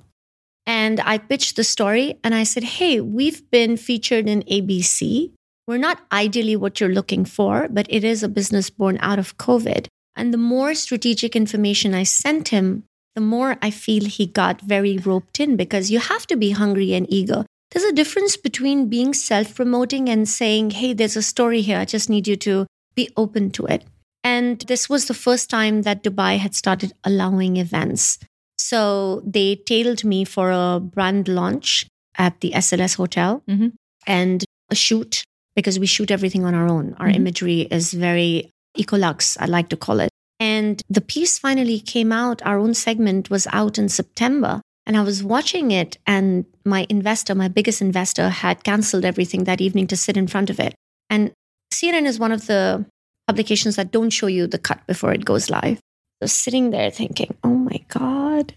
And 0.66 1.00
I 1.02 1.18
pitched 1.18 1.56
the 1.56 1.64
story 1.64 2.20
and 2.24 2.36
I 2.36 2.44
said, 2.44 2.64
Hey, 2.64 3.02
we've 3.02 3.50
been 3.50 3.76
featured 3.76 4.30
in 4.30 4.44
ABC. 4.44 5.32
We're 5.68 5.78
not 5.78 6.02
ideally 6.12 6.56
what 6.56 6.80
you're 6.80 6.90
looking 6.90 7.26
for, 7.26 7.68
but 7.70 7.88
it 7.90 8.04
is 8.04 8.24
a 8.24 8.30
business 8.30 8.70
born 8.70 8.98
out 9.02 9.20
of 9.20 9.38
COVID. 9.38 9.88
And 10.16 10.34
the 10.34 10.38
more 10.38 10.74
strategic 10.74 11.36
information 11.36 11.94
I 11.94 12.04
sent 12.04 12.50
him, 12.50 12.84
the 13.16 13.22
more 13.22 13.58
I 13.62 13.72
feel 13.72 14.06
he 14.06 14.26
got 14.26 14.62
very 14.62 14.98
roped 14.98 15.40
in 15.40 15.56
because 15.56 15.92
you 15.92 16.00
have 16.00 16.28
to 16.28 16.36
be 16.36 16.52
hungry 16.52 16.94
and 16.94 17.06
eager. 17.10 17.46
There's 17.72 17.86
a 17.86 17.94
difference 17.94 18.36
between 18.36 18.90
being 18.90 19.14
self 19.14 19.56
promoting 19.56 20.10
and 20.10 20.28
saying, 20.28 20.72
hey, 20.72 20.94
there's 20.94 21.16
a 21.16 21.22
story 21.22 21.62
here. 21.62 21.78
I 21.78 21.86
just 21.86 22.10
need 22.10 22.28
you 22.28 22.36
to 22.38 22.66
be 22.96 23.10
open 23.16 23.52
to 23.52 23.66
it. 23.66 23.84
And 24.24 24.60
this 24.62 24.90
was 24.90 25.06
the 25.06 25.14
first 25.14 25.50
time 25.50 25.84
that 25.84 26.04
Dubai 26.04 26.38
had 26.38 26.56
started 26.56 26.94
allowing 27.04 27.58
events. 27.58 28.20
So 28.58 29.22
they 29.26 29.56
tailed 29.56 30.04
me 30.04 30.26
for 30.26 30.52
a 30.52 30.80
brand 30.80 31.28
launch 31.28 31.88
at 32.18 32.42
the 32.42 32.52
SLS 32.52 32.98
Hotel 32.98 33.42
mm-hmm. 33.48 33.70
and 34.06 34.44
a 34.70 34.76
shoot 34.76 35.24
because 35.56 35.80
we 35.80 35.86
shoot 35.86 36.12
everything 36.12 36.46
on 36.46 36.54
our 36.54 36.68
own. 36.68 36.96
Our 37.00 37.08
mm-hmm. 37.08 37.16
imagery 37.16 37.62
is 37.62 37.94
very 37.94 38.52
ecolux, 38.78 39.38
I 39.40 39.46
like 39.46 39.70
to 39.70 39.78
call 39.78 40.00
it. 40.00 40.10
And 40.40 40.82
the 40.90 41.02
piece 41.02 41.38
finally 41.38 41.80
came 41.80 42.12
out. 42.12 42.42
Our 42.46 42.60
own 42.60 42.74
segment 42.74 43.30
was 43.30 43.48
out 43.52 43.78
in 43.78 43.90
September. 43.90 44.62
And 44.90 44.98
I 44.98 45.02
was 45.02 45.24
watching 45.24 45.70
it, 45.70 46.00
and 46.08 46.46
my 46.66 46.88
investor, 46.90 47.36
my 47.36 47.48
biggest 47.48 47.80
investor, 47.80 48.30
had 48.30 48.64
canceled 48.64 49.06
everything 49.06 49.44
that 49.44 49.62
evening 49.62 49.86
to 49.86 49.96
sit 49.96 50.18
in 50.18 50.26
front 50.26 50.50
of 50.50 50.60
it. 50.60 50.74
And 51.12 51.32
CNN 51.72 52.08
is 52.08 52.18
one 52.18 52.32
of 52.32 52.48
the 52.48 52.88
publications 53.28 53.76
that 53.76 53.92
don't 53.92 54.10
show 54.10 54.26
you 54.26 54.48
the 54.48 54.58
cut 54.58 54.80
before 54.88 55.14
it 55.14 55.26
goes 55.26 55.48
live. 55.52 55.80
So 56.20 56.26
sitting 56.26 56.72
there 56.72 56.90
thinking, 56.90 57.36
oh 57.44 57.54
my 57.54 57.86
God, 57.88 58.56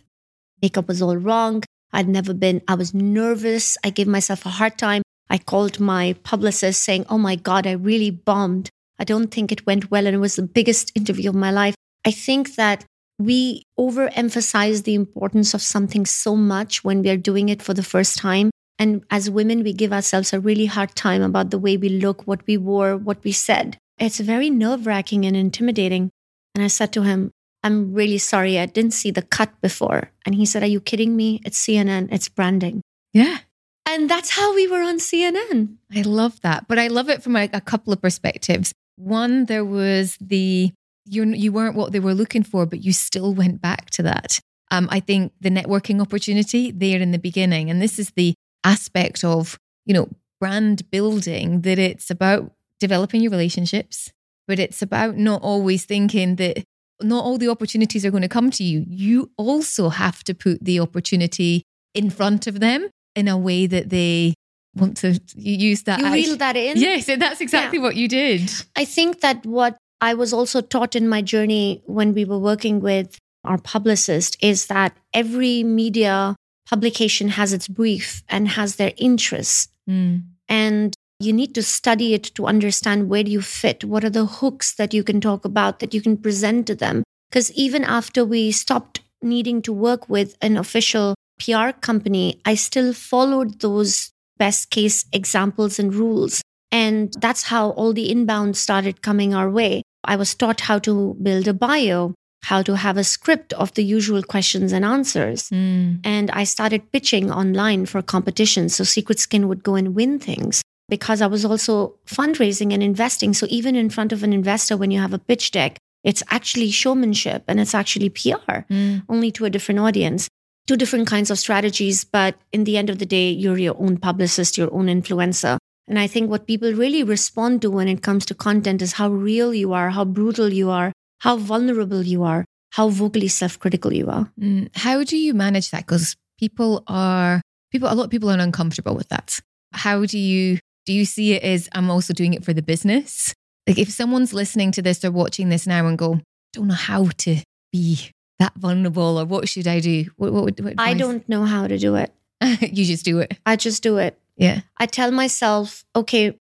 makeup 0.63 0.89
was 0.89 1.03
all 1.03 1.19
wrong. 1.19 1.65
I'd 1.93 2.09
never 2.09 2.33
been, 2.33 2.63
I 2.67 2.77
was 2.77 2.95
nervous. 2.95 3.77
I 3.85 3.91
gave 3.91 4.09
myself 4.09 4.47
a 4.47 4.57
hard 4.57 4.79
time. 4.79 5.03
I 5.29 5.37
called 5.37 5.81
my 5.81 6.15
publicist 6.23 6.83
saying, 6.83 7.05
Oh 7.11 7.19
my 7.19 7.37
God, 7.37 7.67
I 7.67 7.73
really 7.73 8.11
bombed. 8.11 8.71
I 8.99 9.05
don't 9.05 9.31
think 9.31 9.53
it 9.53 9.67
went 9.67 9.91
well. 9.91 10.07
And 10.07 10.17
it 10.17 10.19
was 10.19 10.37
the 10.37 10.43
biggest 10.43 10.93
interview 10.95 11.29
of 11.29 11.37
my 11.37 11.51
life. 11.51 11.75
I 12.07 12.11
think 12.11 12.55
that 12.55 12.87
we 13.25 13.65
overemphasize 13.79 14.85
the 14.85 14.95
importance 14.95 15.55
of 15.55 15.63
something 15.63 16.07
so 16.07 16.37
much 16.37 16.85
when 16.85 17.03
we 17.03 17.11
are 17.11 17.17
doing 17.17 17.49
it 17.49 17.63
for 17.63 17.75
the 17.75 17.83
first 17.83 18.19
time. 18.19 18.51
And 18.79 19.05
as 19.11 19.31
women, 19.31 19.63
we 19.63 19.73
give 19.73 19.93
ourselves 19.93 20.33
a 20.33 20.41
really 20.41 20.67
hard 20.67 20.95
time 20.95 21.23
about 21.23 21.51
the 21.51 21.59
way 21.59 21.77
we 21.77 21.89
look, 21.89 22.27
what 22.27 22.47
we 22.47 22.57
wore, 22.57 22.97
what 22.97 23.23
we 23.23 23.33
said. 23.33 23.77
It's 23.99 24.19
very 24.19 24.51
nerve 24.51 24.87
wracking 24.87 25.25
and 25.25 25.37
intimidating. 25.37 26.11
And 26.55 26.65
I 26.65 26.69
said 26.69 26.93
to 26.95 27.03
him, 27.03 27.31
I'm 27.63 27.95
really 27.95 28.19
sorry. 28.19 28.59
I 28.59 28.67
didn't 28.67 28.95
see 28.95 29.11
the 29.11 29.23
cut 29.23 29.61
before. 29.61 30.11
And 30.27 30.35
he 30.35 30.47
said, 30.47 30.63
Are 30.63 30.75
you 30.75 30.81
kidding 30.81 31.15
me? 31.15 31.41
It's 31.45 31.65
CNN, 31.65 32.09
it's 32.11 32.29
branding. 32.29 32.83
Yeah. 33.13 33.39
And 33.87 34.09
that's 34.09 34.31
how 34.31 34.55
we 34.55 34.67
were 34.67 34.83
on 34.83 34.99
CNN. 34.99 35.77
I 35.95 36.03
love 36.03 36.41
that. 36.41 36.67
But 36.67 36.79
I 36.79 36.89
love 36.89 37.09
it 37.09 37.23
from 37.23 37.37
a, 37.37 37.49
a 37.53 37.61
couple 37.61 37.93
of 37.93 38.01
perspectives. 38.01 38.73
One, 38.97 39.47
there 39.47 39.65
was 39.65 40.17
the 40.21 40.73
you 41.07 41.25
you 41.25 41.53
weren't 41.53 41.77
what 41.77 41.93
they 41.93 42.01
were 42.01 42.15
looking 42.15 42.43
for, 42.43 42.67
but 42.67 42.85
you 42.85 42.93
still 42.93 43.35
went 43.35 43.61
back 43.61 43.91
to 43.91 44.03
that. 44.03 44.41
Um, 44.71 44.89
I 44.91 45.01
think 45.01 45.33
the 45.41 45.51
networking 45.51 46.01
opportunity 46.01 46.71
there 46.71 47.01
in 47.01 47.11
the 47.11 47.19
beginning, 47.19 47.71
and 47.71 47.81
this 47.81 47.99
is 47.99 48.13
the 48.17 48.35
aspect 48.65 49.25
of 49.25 49.59
you 49.85 49.95
know 49.95 50.09
brand 50.41 50.91
building 50.91 51.63
that 51.63 51.79
it's 51.79 52.11
about 52.11 52.53
developing 52.81 53.21
your 53.21 53.31
relationships, 53.31 54.11
but 54.49 54.59
it's 54.59 54.83
about 54.83 55.17
not 55.17 55.43
always 55.43 55.85
thinking 55.85 56.37
that 56.37 56.65
not 57.01 57.25
all 57.25 57.39
the 57.39 57.49
opportunities 57.49 58.05
are 58.05 58.11
going 58.11 58.23
to 58.23 58.29
come 58.29 58.51
to 58.51 58.65
you. 58.65 58.85
You 58.87 59.31
also 59.37 59.89
have 59.89 60.23
to 60.25 60.35
put 60.35 60.65
the 60.65 60.81
opportunity 60.81 61.63
in 61.95 62.11
front 62.11 62.47
of 62.47 62.61
them 62.61 62.89
in 63.15 63.29
a 63.29 63.37
way 63.37 63.67
that 63.67 63.91
they 63.91 64.35
want 64.75 64.97
to 64.99 65.21
use 65.35 65.83
that. 65.83 66.01
You 66.01 66.13
reel 66.13 66.37
that 66.37 66.57
in? 66.57 66.79
Yes, 66.79 67.09
and 67.09 67.21
that's 67.21 67.41
exactly 67.41 67.79
yeah. 67.79 67.85
what 67.85 67.97
you 67.97 68.09
did. 68.09 68.51
I 68.77 68.85
think 68.85 69.21
that 69.21 69.45
what 69.45 69.77
I 70.03 70.15
was 70.15 70.33
also 70.33 70.61
taught 70.61 70.97
in 70.97 71.09
my 71.09 71.23
journey 71.23 71.81
when 71.87 72.13
we 72.13 72.25
were 72.25 72.39
working 72.39 72.81
with 72.81 73.17
our 73.45 73.57
publicist 73.57 74.37
is 74.43 74.67
that 74.67 74.97
every 75.15 75.63
media 75.63 76.35
publication 76.69 77.29
has 77.29 77.53
its 77.53 77.69
brief 77.69 78.25
and 78.29 78.49
has 78.49 78.77
their 78.77 78.93
interests. 78.97 79.69
Mm. 79.89 80.25
And 80.49 80.95
you 81.21 81.33
need 81.33 81.55
to 81.55 81.63
study 81.63 82.15
it 82.15 82.25
to 82.35 82.47
understand 82.47 83.09
where 83.09 83.23
do 83.23 83.31
you 83.31 83.41
fit 83.41 83.85
what 83.85 84.05
are 84.05 84.11
the 84.11 84.27
hooks 84.27 84.75
that 84.75 84.93
you 84.93 85.05
can 85.05 85.21
talk 85.21 85.45
about 85.45 85.79
that 85.79 85.95
you 85.95 86.03
can 86.03 86.17
present 86.17 86.67
to 86.67 86.75
them 86.75 87.05
because 87.31 87.53
even 87.53 87.85
after 87.85 88.25
we 88.25 88.51
stopped 88.51 89.01
needing 89.23 89.63
to 89.63 89.73
work 89.73 90.09
with 90.09 90.37
an 90.41 90.57
official 90.57 91.15
PR 91.39 91.71
company 91.71 92.41
I 92.45 92.57
still 92.57 92.93
followed 92.93 93.61
those 93.61 94.11
best 94.37 94.71
case 94.71 95.05
examples 95.13 95.79
and 95.79 95.95
rules 95.95 96.43
and 96.73 97.15
that's 97.21 97.45
how 97.45 97.71
all 97.71 97.93
the 97.93 98.11
inbound 98.11 98.57
started 98.57 99.01
coming 99.01 99.33
our 99.33 99.49
way 99.49 99.83
I 100.05 100.17
was 100.17 100.35
taught 100.35 100.61
how 100.61 100.79
to 100.81 101.17
build 101.23 101.49
a 101.49 101.55
bio 101.55 102.15
how 102.45 102.63
to 102.63 102.77
have 102.77 102.97
a 102.97 103.05
script 103.05 103.53
of 103.55 103.73
the 103.75 103.85
usual 103.85 104.23
questions 104.23 104.73
and 104.73 104.85
answers. 104.85 105.49
Mm. 105.51 106.01
And 106.05 106.31
I 106.33 106.45
started 106.45 106.91
pitching 106.93 107.31
online 107.31 107.87
for 107.87 108.03
competitions. 108.03 108.75
So 108.75 108.85
Secret 108.85 109.21
Skin 109.21 109.49
would 109.49 109.63
go 109.63 109.77
and 109.77 109.95
win 109.95 110.19
things 110.19 110.63
because 110.89 111.23
I 111.23 111.27
was 111.27 111.45
also 111.45 111.95
fundraising 112.07 112.73
and 112.75 112.83
investing. 112.83 113.33
So 113.33 113.47
even 113.49 113.77
in 113.77 113.91
front 113.91 114.13
of 114.13 114.23
an 114.23 114.33
investor, 114.33 114.77
when 114.77 114.91
you 114.91 115.01
have 115.01 115.13
a 115.13 115.19
pitch 115.19 115.53
deck, 115.53 115.79
it's 116.03 116.23
actually 116.31 116.71
showmanship 116.71 117.45
and 117.47 117.61
it's 117.61 117.75
actually 117.75 118.09
PR, 118.09 118.67
mm. 118.69 119.03
only 119.09 119.31
to 119.33 119.45
a 119.45 119.51
different 119.51 119.81
audience. 119.81 120.29
Two 120.67 120.77
different 120.77 121.09
kinds 121.09 121.31
of 121.31 121.39
strategies, 121.39 122.05
but 122.05 122.37
in 122.53 122.65
the 122.65 122.77
end 122.77 122.91
of 122.91 122.99
the 122.99 123.07
day, 123.07 123.31
you're 123.31 123.59
your 123.59 123.77
own 123.81 123.99
publicist, 123.99 124.59
your 124.59 124.73
own 124.73 124.87
influencer. 124.87 125.59
And 125.89 125.99
I 125.99 126.07
think 126.07 126.31
what 126.31 126.47
people 126.47 126.73
really 126.73 127.03
respond 127.03 127.63
to 127.63 127.71
when 127.71 127.89
it 127.89 128.03
comes 128.03 128.25
to 128.27 128.35
content 128.35 128.83
is 128.83 128.93
how 128.93 129.09
real 129.11 129.53
you 129.53 129.73
are, 129.73 129.91
how 129.91 130.05
brutal 130.05 130.53
you 130.53 130.71
are, 130.71 130.93
how 131.21 131.37
vulnerable 131.37 132.03
you 132.03 132.23
are, 132.23 132.45
how 132.71 132.89
vocally 132.89 133.29
self 133.29 133.59
critical 133.59 133.93
you 133.93 134.09
are. 134.09 134.31
Mm. 134.41 134.69
How 134.75 135.05
do 135.05 135.17
you 135.17 135.35
manage 135.35 135.71
that? 135.71 135.87
Because 135.87 136.17
people 136.39 136.85
are, 136.87 137.41
people, 137.71 137.93
a 137.93 137.95
lot 137.95 138.05
of 138.05 138.11
people 138.11 138.31
are 138.31 138.39
uncomfortable 138.39 138.95
with 138.95 139.09
that. 139.09 139.41
How 139.73 140.05
do 140.07 140.19
you 140.19 140.59
do 140.85 140.93
you 140.93 141.05
see 141.05 141.35
it 141.35 141.43
as 141.43 141.69
I'm 141.73 141.91
also 141.91 142.13
doing 142.13 142.35
it 142.35 142.45
for 142.45 142.53
the 142.53 142.63
business? 142.63 143.35
Like 143.67 143.79
if 143.79 143.91
someone's 143.91 144.35
listening 144.35 144.73
to 144.73 144.83
this 144.83 145.05
or 145.05 145.11
watching 145.11 145.49
this 145.49 145.67
now 145.67 145.87
and 145.87 145.97
go, 145.97 146.21
don't 146.53 146.67
know 146.69 146.75
how 146.75 147.07
to 147.19 147.37
be 147.71 148.11
that 148.39 148.53
vulnerable 148.57 149.19
or 149.19 149.25
what 149.25 149.49
should 149.49 149.69
I 149.69 149.81
do? 149.81 150.07
What, 150.17 150.33
what, 150.33 150.61
what 150.61 150.75
I 150.79 150.95
don't 150.95 151.29
know 151.29 151.45
how 151.45 151.67
to 151.67 151.79
do 151.79 151.95
it. 151.95 152.13
you 152.61 152.85
just 152.85 153.05
do 153.05 153.21
it. 153.21 153.39
I 153.47 153.57
just 153.57 153.83
do 153.83 153.99
it. 153.99 154.19
Yeah. 154.37 154.61
I 154.79 154.87
tell 154.87 155.11
myself, 155.11 155.85
okay, 155.95 156.37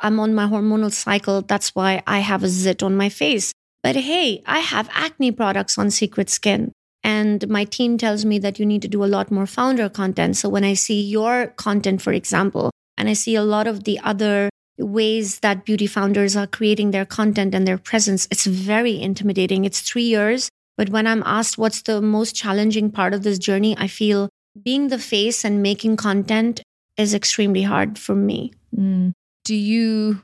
I'm 0.00 0.20
on 0.20 0.34
my 0.34 0.46
hormonal 0.46 0.92
cycle. 0.92 1.42
That's 1.42 1.74
why 1.74 2.02
I 2.06 2.20
have 2.20 2.42
a 2.42 2.48
zit 2.48 2.82
on 2.82 2.96
my 2.96 3.08
face. 3.08 3.52
But 3.82 3.96
hey, 3.96 4.42
I 4.46 4.60
have 4.60 4.88
acne 4.92 5.32
products 5.32 5.78
on 5.78 5.90
Secret 5.90 6.28
Skin. 6.28 6.72
And 7.04 7.48
my 7.48 7.64
team 7.64 7.98
tells 7.98 8.24
me 8.24 8.38
that 8.40 8.58
you 8.58 8.66
need 8.66 8.82
to 8.82 8.88
do 8.88 9.04
a 9.04 9.06
lot 9.06 9.30
more 9.30 9.46
founder 9.46 9.88
content. 9.88 10.36
So 10.36 10.48
when 10.48 10.64
I 10.64 10.74
see 10.74 11.00
your 11.00 11.48
content, 11.56 12.02
for 12.02 12.12
example, 12.12 12.72
and 12.98 13.08
I 13.08 13.12
see 13.12 13.36
a 13.36 13.44
lot 13.44 13.66
of 13.66 13.84
the 13.84 14.00
other 14.00 14.50
ways 14.78 15.40
that 15.40 15.64
beauty 15.64 15.86
founders 15.86 16.36
are 16.36 16.46
creating 16.46 16.90
their 16.90 17.06
content 17.06 17.54
and 17.54 17.66
their 17.66 17.78
presence. 17.78 18.26
It's 18.30 18.46
very 18.46 19.00
intimidating. 19.00 19.64
It's 19.64 19.80
three 19.80 20.02
years. 20.02 20.48
But 20.76 20.90
when 20.90 21.06
I'm 21.06 21.22
asked 21.24 21.56
what's 21.56 21.82
the 21.82 22.02
most 22.02 22.34
challenging 22.34 22.90
part 22.90 23.14
of 23.14 23.22
this 23.22 23.38
journey, 23.38 23.76
I 23.78 23.86
feel 23.86 24.28
being 24.62 24.88
the 24.88 24.98
face 24.98 25.44
and 25.44 25.62
making 25.62 25.96
content 25.96 26.60
is 26.96 27.14
extremely 27.14 27.62
hard 27.62 27.98
for 27.98 28.14
me. 28.14 28.52
Mm. 28.76 29.12
Do 29.44 29.54
you 29.54 30.22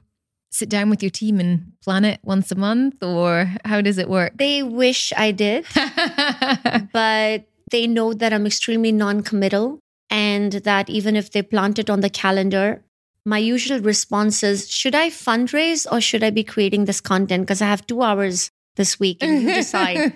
sit 0.51 0.69
down 0.69 0.91
with 0.91 1.03
your 1.03 1.11
team 1.11 1.41
and 1.41 1.73
plan 1.83 2.05
it 2.05 2.21
once 2.23 2.51
a 2.53 2.55
month, 2.55 3.03
or 3.03 3.51
how 3.65 3.81
does 3.81 3.99
it 3.99 4.09
work? 4.09 4.37
They 4.37 4.63
wish 4.63 5.13
I 5.17 5.33
did, 5.33 5.67
but 6.93 7.47
they 7.71 7.87
know 7.87 8.13
that 8.13 8.33
I'm 8.33 8.47
extremely 8.47 8.93
non 8.93 9.23
committal 9.23 9.81
and 10.11 10.53
that 10.53 10.91
even 10.91 11.17
if 11.17 11.31
they 11.31 11.43
plant 11.43 11.79
it 11.79 11.89
on 11.89 12.01
the 12.01 12.11
calendar, 12.11 12.85
my 13.25 13.39
usual 13.39 13.81
response 13.81 14.43
is 14.43 14.71
should 14.71 14.95
I 14.95 15.09
fundraise 15.09 15.87
or 15.91 16.01
should 16.01 16.23
I 16.23 16.31
be 16.31 16.45
creating 16.45 16.85
this 16.85 17.01
content? 17.01 17.43
Because 17.43 17.63
I 17.63 17.67
have 17.67 17.87
two 17.87 18.03
hours 18.03 18.51
this 18.77 19.01
week 19.01 19.23
and 19.23 19.43
you 19.43 19.55
decide. 19.55 20.13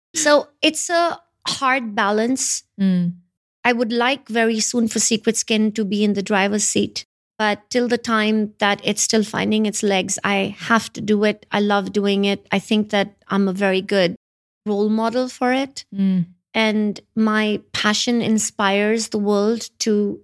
so 0.14 0.48
it's 0.60 0.90
a 0.90 1.20
hard 1.46 1.94
balance. 1.94 2.64
Mm. 2.80 3.14
I 3.68 3.72
would 3.72 3.92
like 3.92 4.28
very 4.28 4.60
soon 4.60 4.88
for 4.88 4.98
Secret 4.98 5.36
Skin 5.36 5.72
to 5.72 5.84
be 5.84 6.02
in 6.04 6.14
the 6.14 6.22
driver's 6.22 6.64
seat. 6.64 7.04
But 7.38 7.70
till 7.70 7.86
the 7.86 7.98
time 7.98 8.54
that 8.58 8.80
it's 8.82 9.02
still 9.02 9.22
finding 9.22 9.66
its 9.66 9.82
legs, 9.82 10.18
I 10.24 10.56
have 10.58 10.92
to 10.94 11.00
do 11.00 11.22
it. 11.24 11.46
I 11.52 11.60
love 11.60 11.92
doing 11.92 12.24
it. 12.24 12.46
I 12.50 12.58
think 12.58 12.90
that 12.90 13.14
I'm 13.28 13.46
a 13.46 13.52
very 13.52 13.80
good 13.80 14.16
role 14.66 14.88
model 14.88 15.28
for 15.28 15.52
it. 15.52 15.84
Mm 15.94 16.26
and 16.54 17.00
my 17.14 17.60
passion 17.72 18.20
inspires 18.20 19.10
the 19.10 19.18
world 19.18 19.70
to 19.78 20.20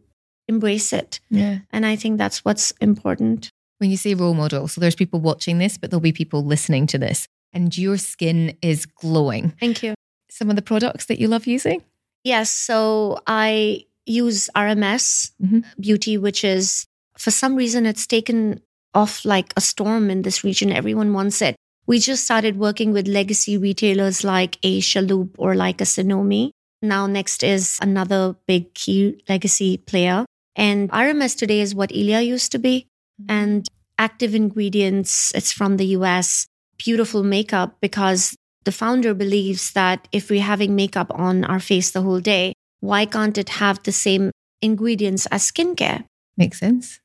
embrace 0.49 0.93
it. 0.93 1.21
Yeah. 1.31 1.59
And 1.71 1.87
I 1.87 1.97
think 1.97 2.19
that's 2.19 2.45
what's 2.45 2.73
important. 2.81 3.51
When 3.79 3.91
you 3.91 3.97
say 3.97 4.15
role 4.15 4.35
model, 4.35 4.67
so 4.67 4.81
there's 4.81 4.95
people 4.97 5.21
watching 5.21 5.59
this, 5.59 5.79
but 5.79 5.91
there'll 5.91 6.01
be 6.01 6.13
people 6.13 6.45
listening 6.45 6.87
to 6.89 6.99
this, 6.99 7.29
and 7.53 7.77
your 7.77 7.99
skin 7.99 8.57
is 8.63 8.87
glowing. 8.87 9.53
Thank 9.61 9.83
you. 9.83 9.95
Some 10.31 10.51
of 10.51 10.57
the 10.57 10.63
products 10.63 11.07
that 11.07 11.21
you 11.21 11.29
love 11.29 11.47
using? 11.47 11.83
Yes. 12.25 12.51
So 12.51 13.21
I 13.27 13.85
use 14.07 14.51
RMS 14.57 15.33
mm-hmm. 15.43 15.61
Beauty, 15.79 16.19
which 16.19 16.43
is 16.43 16.87
for 17.17 17.31
some 17.31 17.55
reason 17.55 17.87
it's 17.87 18.07
taken 18.07 18.61
off 18.95 19.25
like 19.25 19.53
a 19.57 19.61
storm 19.61 20.11
in 20.11 20.23
this 20.23 20.43
region. 20.43 20.73
Everyone 20.73 21.13
wants 21.13 21.43
it. 21.43 21.57
We 21.87 21.99
just 21.99 22.25
started 22.25 22.57
working 22.57 22.93
with 22.93 23.07
legacy 23.07 23.59
retailers 23.59 24.25
like 24.25 24.59
a 24.63 24.81
Chalhoub 24.81 25.31
or 25.37 25.55
like 25.55 25.81
a 25.81 25.85
Sanomi. 25.85 26.51
Now, 26.81 27.07
next 27.07 27.43
is 27.43 27.79
another 27.83 28.37
big 28.47 28.73
key 28.75 29.23
legacy 29.29 29.79
player. 29.79 30.25
And 30.57 30.91
RMS 30.91 31.37
today 31.37 31.61
is 31.61 31.75
what 31.75 31.93
Ilia 31.93 32.21
used 32.23 32.53
to 32.53 32.59
be. 32.59 32.87
Mm-hmm. 33.21 33.31
And 33.31 33.69
active 33.99 34.35
ingredients, 34.35 35.33
it's 35.35 35.53
from 35.53 35.77
the 35.77 35.87
US. 35.99 36.47
Beautiful 36.79 37.23
makeup 37.23 37.77
because 37.81 38.35
the 38.65 38.73
founder 38.73 39.15
believes 39.15 39.73
that 39.73 40.09
if 40.13 40.31
we're 40.31 40.43
having 40.43 40.75
makeup 40.75 41.11
on 41.15 41.45
our 41.45 41.61
face 41.61 41.91
the 41.91 42.03
whole 42.03 42.21
day, 42.21 42.55
why 42.81 43.07
can't 43.07 43.39
it 43.39 43.49
have 43.49 43.83
the 43.83 43.93
same 43.93 44.31
ingredients 44.61 45.27
as 45.27 45.51
skincare? 45.51 46.05
Makes 46.37 46.61
sense. 46.61 47.01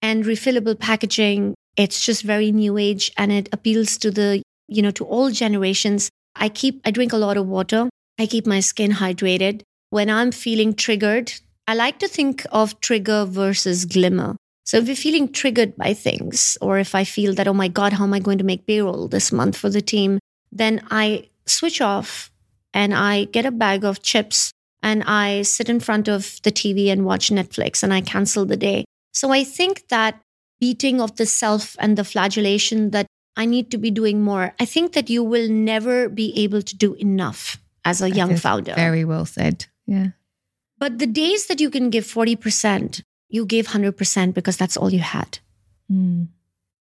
And 0.00 0.24
refillable 0.24 0.78
packaging 0.78 1.54
it's 1.76 2.04
just 2.04 2.22
very 2.22 2.52
new 2.52 2.76
age 2.76 3.10
and 3.16 3.32
it 3.32 3.48
appeals 3.52 3.96
to 3.98 4.10
the, 4.10 4.42
you 4.68 4.82
know, 4.82 4.90
to 4.92 5.04
all 5.04 5.30
generations. 5.30 6.10
I 6.36 6.48
keep, 6.48 6.80
I 6.84 6.90
drink 6.90 7.12
a 7.12 7.18
lot 7.18 7.36
of 7.36 7.46
water. 7.46 7.88
I 8.18 8.26
keep 8.26 8.46
my 8.46 8.60
skin 8.60 8.92
hydrated. 8.92 9.62
When 9.90 10.10
I'm 10.10 10.32
feeling 10.32 10.74
triggered, 10.74 11.32
I 11.66 11.74
like 11.74 11.98
to 12.00 12.08
think 12.08 12.44
of 12.52 12.78
trigger 12.80 13.24
versus 13.24 13.84
glimmer. 13.84 14.36
So 14.64 14.76
if 14.78 14.86
you're 14.86 14.96
feeling 14.96 15.32
triggered 15.32 15.76
by 15.76 15.94
things, 15.94 16.56
or 16.60 16.78
if 16.78 16.94
I 16.94 17.04
feel 17.04 17.34
that, 17.34 17.48
oh 17.48 17.54
my 17.54 17.68
God, 17.68 17.94
how 17.94 18.04
am 18.04 18.14
I 18.14 18.20
going 18.20 18.38
to 18.38 18.44
make 18.44 18.66
payroll 18.66 19.08
this 19.08 19.32
month 19.32 19.56
for 19.56 19.70
the 19.70 19.82
team? 19.82 20.18
Then 20.52 20.86
I 20.90 21.30
switch 21.46 21.80
off 21.80 22.30
and 22.72 22.94
I 22.94 23.24
get 23.24 23.46
a 23.46 23.50
bag 23.50 23.84
of 23.84 24.02
chips 24.02 24.52
and 24.82 25.02
I 25.04 25.42
sit 25.42 25.68
in 25.68 25.80
front 25.80 26.08
of 26.08 26.40
the 26.42 26.52
TV 26.52 26.88
and 26.92 27.04
watch 27.04 27.30
Netflix 27.30 27.82
and 27.82 27.92
I 27.92 28.00
cancel 28.00 28.44
the 28.44 28.56
day. 28.56 28.84
So 29.12 29.32
I 29.32 29.44
think 29.44 29.88
that 29.88 30.20
beating 30.60 31.00
of 31.00 31.16
the 31.16 31.26
self 31.26 31.76
and 31.80 31.98
the 31.98 32.04
flagellation 32.04 32.90
that 32.90 33.06
I 33.36 33.46
need 33.46 33.70
to 33.70 33.78
be 33.78 33.90
doing 33.90 34.22
more. 34.22 34.54
I 34.60 34.64
think 34.64 34.92
that 34.92 35.08
you 35.08 35.24
will 35.24 35.48
never 35.48 36.08
be 36.08 36.32
able 36.38 36.62
to 36.62 36.76
do 36.76 36.94
enough 36.94 37.58
as 37.84 38.00
a 38.00 38.08
that 38.08 38.16
young 38.16 38.36
founder. 38.36 38.74
Very 38.74 39.04
well 39.04 39.24
said. 39.24 39.66
Yeah. 39.86 40.08
But 40.78 40.98
the 40.98 41.06
days 41.06 41.46
that 41.46 41.60
you 41.60 41.70
can 41.70 41.90
give 41.90 42.04
40%, 42.04 43.02
you 43.28 43.46
gave 43.46 43.68
100% 43.68 44.34
because 44.34 44.56
that's 44.56 44.76
all 44.76 44.92
you 44.92 45.00
had. 45.00 45.38
Mm. 45.90 46.28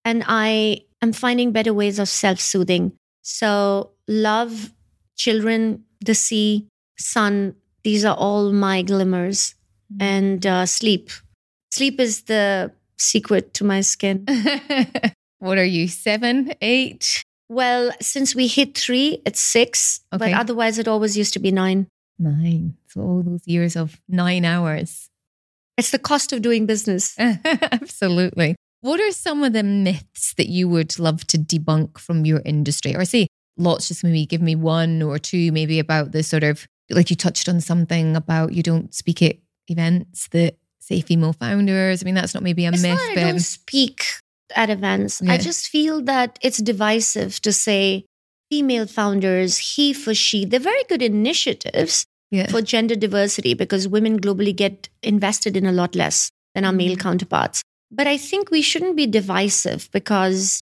And 0.04 0.24
I 0.28 0.82
am 1.02 1.14
finding 1.14 1.52
better 1.52 1.74
ways 1.74 2.00
of 2.00 2.10
self 2.10 2.40
soothing. 2.40 2.94
So, 3.22 3.92
love, 4.08 4.72
children, 5.16 5.84
the 6.04 6.16
sea, 6.16 6.68
sun, 6.98 7.56
these 7.84 8.06
are 8.06 8.16
all 8.16 8.52
my 8.52 8.82
glimmers. 8.82 9.56
Mm. 9.94 10.02
And 10.02 10.46
uh, 10.46 10.66
sleep. 10.66 11.10
Sleep 11.72 12.00
is 12.00 12.24
the 12.24 12.72
secret 12.98 13.54
to 13.56 13.64
my 13.64 13.82
skin. 13.82 14.26
what 15.40 15.58
are 15.58 15.66
you, 15.66 15.88
seven, 15.88 16.54
eight? 16.62 17.24
Well, 17.50 17.92
since 18.00 18.34
we 18.34 18.48
hit 18.48 18.78
three, 18.78 19.22
it's 19.26 19.42
six. 19.42 20.02
Okay. 20.14 20.32
But 20.32 20.40
otherwise, 20.40 20.80
it 20.80 20.88
always 20.88 21.18
used 21.18 21.34
to 21.34 21.40
be 21.40 21.52
nine. 21.52 21.88
Nine. 22.18 22.76
So 22.88 23.02
all 23.02 23.24
those 23.24 23.46
years 23.48 23.76
of 23.76 24.00
nine 24.08 24.46
hours. 24.46 25.10
It's 25.78 25.92
the 25.92 26.00
cost 26.00 26.32
of 26.34 26.42
doing 26.42 26.66
business. 26.66 27.16
Absolutely. 27.20 28.56
What 28.82 29.00
are 29.00 29.12
some 29.12 29.44
of 29.44 29.54
the 29.54 29.64
myths 29.64 30.34
that 30.36 30.48
you 30.50 30.68
would 30.68 30.98
love 31.00 31.26
to 31.28 31.38
debunk 31.38 31.98
from 32.00 32.26
your 32.26 32.42
industry? 32.44 32.96
Or 32.96 33.06
say, 33.06 33.28
lots, 33.58 33.88
just 33.88 34.04
maybe 34.04 34.26
give 34.26 34.42
me 34.42 34.56
one 34.56 35.02
or 35.04 35.20
two, 35.20 35.52
maybe 35.52 35.78
about 35.80 36.12
the 36.12 36.24
sort 36.24 36.44
of, 36.44 36.68
like 36.90 37.10
you 37.10 37.16
touched 37.16 37.48
on 37.48 37.62
something 37.62 38.16
about 38.16 38.54
you 38.54 38.64
don't 38.64 38.94
speak 38.94 39.22
at 39.22 39.36
events 39.68 40.28
that 40.30 40.58
say 40.80 41.00
female 41.02 41.34
founders. 41.34 42.02
I 42.02 42.06
mean, 42.06 42.16
that's 42.16 42.34
not 42.34 42.44
maybe 42.44 42.66
a 42.66 42.70
It's 42.70 42.82
myth, 42.82 42.98
not 42.98 43.12
I 43.12 43.16
but 43.16 43.22
don't 43.22 43.40
speak 43.40 44.06
at 44.56 44.70
events. 44.72 45.22
Yeah. 45.24 45.34
I 45.34 45.38
just 45.38 45.68
feel 45.70 46.02
that 46.04 46.40
it's 46.42 46.58
divisive 46.58 47.40
to 47.42 47.54
say 47.54 48.06
female 48.50 48.88
founders, 48.88 49.58
he 49.60 49.94
for 49.94 50.14
she. 50.16 50.44
They're 50.44 50.60
very 50.60 50.84
good 50.90 51.02
initiatives 51.04 52.06
yeah. 52.32 52.48
for 52.48 52.62
gender 52.64 52.96
diversity 52.96 53.54
because 53.54 53.88
women 53.88 54.20
globally 54.20 54.56
get 54.56 54.90
invested 55.04 55.56
in 55.56 55.66
a 55.68 55.72
lot 55.72 55.96
less 55.96 56.32
than 56.56 56.66
our 56.66 56.74
male 56.74 56.96
Mhm. 56.96 57.00
counterparts. 57.00 57.62
But 57.92 58.08
I 58.08 58.18
think 58.18 58.50
we 58.52 58.62
shouldn't 58.62 58.96
be 58.96 59.06
divisive 59.08 59.90
because 59.92 60.62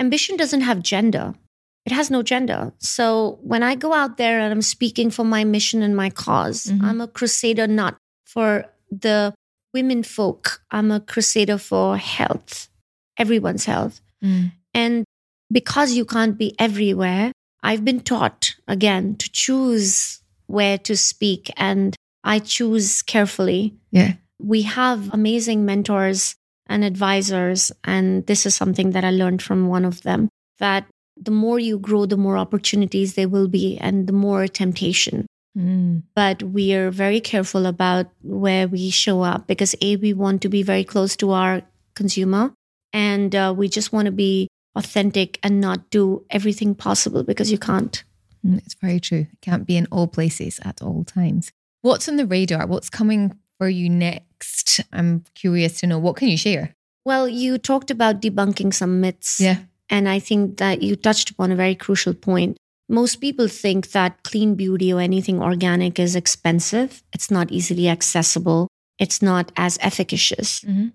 ambition 0.00 0.36
doesn't 0.36 0.60
have 0.62 0.82
gender. 0.82 1.34
It 1.86 1.92
has 1.92 2.10
no 2.10 2.22
gender. 2.22 2.72
So 2.78 3.38
when 3.42 3.62
I 3.62 3.74
go 3.74 3.94
out 3.94 4.18
there 4.18 4.38
and 4.40 4.52
I'm 4.52 4.62
speaking 4.62 5.10
for 5.10 5.24
my 5.24 5.44
mission 5.44 5.82
and 5.82 5.96
my 5.96 6.10
because 6.10 6.66
Mhm. 6.66 6.82
I'm 6.82 7.00
a 7.00 7.08
crusader 7.08 7.66
not 7.66 7.96
for 8.26 8.66
the 8.90 9.32
women 9.72 10.02
folk. 10.02 10.62
I'm 10.70 10.90
a 10.90 11.00
crusader 11.00 11.56
for 11.58 11.96
health, 11.96 12.68
everyone's 13.16 13.64
health. 13.64 14.00
Mm. 14.22 14.52
And 14.74 15.04
because 15.50 15.94
you 15.94 16.04
can't 16.04 16.36
be 16.36 16.54
everywhere, 16.58 17.32
I've 17.62 17.84
been 17.84 18.00
taught 18.00 18.54
again 18.66 19.16
to 19.16 19.30
choose 19.32 20.20
where 20.46 20.78
to 20.78 20.96
speak 20.96 21.50
and 21.56 21.96
I 22.22 22.38
choose 22.40 23.02
carefully. 23.02 23.74
Yeah. 23.90 24.14
We 24.38 24.62
have 24.62 25.12
amazing 25.12 25.64
mentors 25.64 26.36
and 26.68 26.84
advisors. 26.84 27.72
And 27.84 28.26
this 28.26 28.46
is 28.46 28.54
something 28.54 28.90
that 28.90 29.04
I 29.04 29.10
learned 29.10 29.42
from 29.42 29.68
one 29.68 29.84
of 29.84 30.02
them 30.02 30.28
that 30.58 30.86
the 31.16 31.30
more 31.30 31.58
you 31.58 31.78
grow, 31.78 32.06
the 32.06 32.16
more 32.16 32.38
opportunities 32.38 33.14
there 33.14 33.28
will 33.28 33.48
be 33.48 33.78
and 33.78 34.06
the 34.06 34.12
more 34.12 34.46
temptation. 34.46 35.26
Mm. 35.56 36.02
But 36.14 36.42
we 36.42 36.74
are 36.74 36.90
very 36.90 37.20
careful 37.20 37.66
about 37.66 38.06
where 38.22 38.68
we 38.68 38.90
show 38.90 39.22
up 39.22 39.46
because 39.46 39.74
A, 39.80 39.96
we 39.96 40.12
want 40.12 40.42
to 40.42 40.48
be 40.48 40.62
very 40.62 40.84
close 40.84 41.16
to 41.16 41.32
our 41.32 41.62
consumer 41.94 42.52
and 42.92 43.34
uh, 43.34 43.52
we 43.56 43.68
just 43.68 43.92
want 43.92 44.06
to 44.06 44.12
be 44.12 44.48
authentic 44.76 45.40
and 45.42 45.60
not 45.60 45.90
do 45.90 46.24
everything 46.30 46.74
possible 46.74 47.24
because 47.24 47.50
you 47.50 47.58
can't. 47.58 48.04
Mm, 48.46 48.58
It's 48.58 48.74
very 48.74 49.00
true. 49.00 49.26
It 49.32 49.40
can't 49.40 49.66
be 49.66 49.76
in 49.76 49.88
all 49.90 50.06
places 50.06 50.60
at 50.64 50.80
all 50.80 51.02
times. 51.04 51.50
What's 51.82 52.08
on 52.08 52.16
the 52.16 52.26
radar? 52.26 52.66
What's 52.66 52.90
coming 52.90 53.36
for 53.58 53.68
you 53.68 53.90
next? 53.90 54.27
I'm 54.92 55.24
curious 55.34 55.80
to 55.80 55.86
know. 55.86 55.98
What 55.98 56.16
can 56.16 56.28
you 56.28 56.36
share? 56.36 56.74
Well, 57.04 57.28
you 57.28 57.58
talked 57.58 57.90
about 57.90 58.20
debunking 58.20 58.74
some 58.74 59.00
myths. 59.00 59.40
Yeah. 59.40 59.58
And 59.90 60.08
I 60.08 60.18
think 60.18 60.58
that 60.58 60.82
you 60.82 60.96
touched 60.96 61.30
upon 61.30 61.50
a 61.50 61.56
very 61.56 61.74
crucial 61.74 62.12
point. 62.14 62.56
Most 62.88 63.16
people 63.16 63.48
think 63.48 63.90
that 63.92 64.22
clean 64.22 64.54
beauty 64.54 64.92
or 64.92 65.00
anything 65.00 65.40
organic 65.42 65.98
is 65.98 66.14
expensive. 66.16 67.02
It's 67.12 67.30
not 67.30 67.50
easily 67.50 67.88
accessible. 67.88 68.68
It's 68.98 69.22
not 69.22 69.52
as 69.56 69.78
efficacious 69.80 70.60
Mhm. 70.60 70.92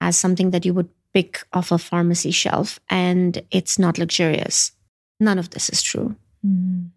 as 0.00 0.16
something 0.16 0.50
that 0.50 0.64
you 0.64 0.72
would 0.74 0.88
pick 1.12 1.44
off 1.52 1.70
a 1.72 1.78
pharmacy 1.78 2.30
shelf. 2.30 2.80
And 2.88 3.42
it's 3.50 3.78
not 3.78 3.98
luxurious. 3.98 4.72
None 5.20 5.38
of 5.38 5.50
this 5.50 5.68
is 5.68 5.82
true. 5.82 6.16
Mm. 6.46 6.90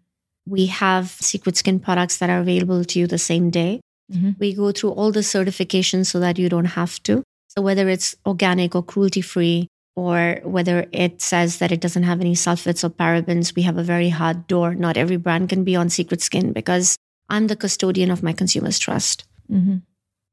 We 0.48 0.66
have 0.66 1.10
secret 1.10 1.56
skin 1.56 1.80
products 1.80 2.18
that 2.18 2.30
are 2.30 2.40
available 2.40 2.84
to 2.84 2.98
you 2.98 3.06
the 3.06 3.18
same 3.18 3.50
day. 3.50 3.80
Mhm. 4.12 4.38
We 4.38 4.54
go 4.54 4.72
through 4.72 4.90
all 4.90 5.10
the 5.12 5.20
certifications 5.20 6.06
so 6.06 6.20
that 6.20 6.38
you 6.38 6.48
don't 6.48 6.76
have 6.76 7.02
to. 7.04 7.22
So, 7.48 7.62
whether 7.62 7.88
it's 7.88 8.14
organic 8.24 8.74
or 8.74 8.82
cruelty 8.82 9.20
free, 9.20 9.68
or 9.96 10.40
whether 10.44 10.86
it 10.92 11.22
says 11.22 11.58
that 11.58 11.72
it 11.72 11.80
doesn't 11.80 12.02
have 12.02 12.20
any 12.20 12.34
sulfates 12.34 12.84
or 12.84 12.90
parabens, 12.90 13.54
we 13.56 13.62
have 13.62 13.78
a 13.78 13.82
very 13.82 14.10
hard 14.10 14.46
door. 14.46 14.74
Not 14.74 14.96
every 14.96 15.16
brand 15.16 15.48
can 15.48 15.64
be 15.64 15.74
on 15.74 15.88
Secret 15.88 16.20
Skin 16.20 16.52
because 16.52 16.96
I'm 17.30 17.46
the 17.46 17.56
custodian 17.56 18.10
of 18.10 18.22
my 18.22 18.32
consumers' 18.32 18.78
trust. 18.78 19.24
Mhm. 19.50 19.82